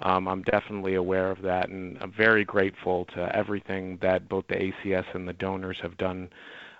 um, 0.00 0.26
I'm 0.26 0.42
definitely 0.42 0.94
aware 0.94 1.30
of 1.30 1.42
that, 1.42 1.68
and 1.68 1.98
I'm 2.00 2.10
very 2.10 2.44
grateful 2.44 3.04
to 3.14 3.36
everything 3.36 3.98
that 4.00 4.28
both 4.28 4.46
the 4.48 4.54
ACS 4.54 5.04
and 5.14 5.28
the 5.28 5.34
donors 5.34 5.78
have 5.82 5.96
done 5.98 6.30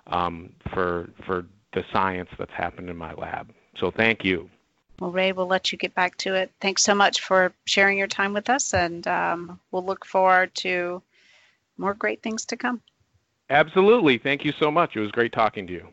um, 0.07 0.53
for 0.73 1.11
for 1.27 1.45
the 1.75 1.85
science 1.93 2.31
that's 2.39 2.53
happened 2.53 2.89
in 2.91 2.97
my 2.97 3.13
lab. 3.13 3.53
So 3.77 3.91
thank 3.91 4.25
you. 4.25 4.49
Well, 5.01 5.11
Ray, 5.11 5.33
we'll 5.33 5.47
let 5.47 5.73
you 5.73 5.79
get 5.79 5.95
back 5.95 6.17
to 6.19 6.35
it. 6.35 6.53
Thanks 6.61 6.83
so 6.83 6.95
much 6.95 7.23
for 7.23 7.55
sharing 7.65 7.97
your 7.97 8.07
time 8.07 8.35
with 8.35 8.51
us, 8.51 8.75
and 8.75 9.07
um, 9.09 9.59
we'll 9.73 9.85
look 9.85 10.05
forward 10.05 10.55
to 10.57 11.03
more 11.79 11.95
great 11.95 12.23
things 12.23 12.45
to 12.47 12.57
come. 12.57 12.83
Absolutely. 13.49 14.19
Thank 14.19 14.45
you 14.45 14.53
so 14.61 14.71
much. 14.71 14.95
It 14.95 15.01
was 15.01 15.11
great 15.11 15.33
talking 15.33 15.67
to 15.67 15.73
you. 15.73 15.89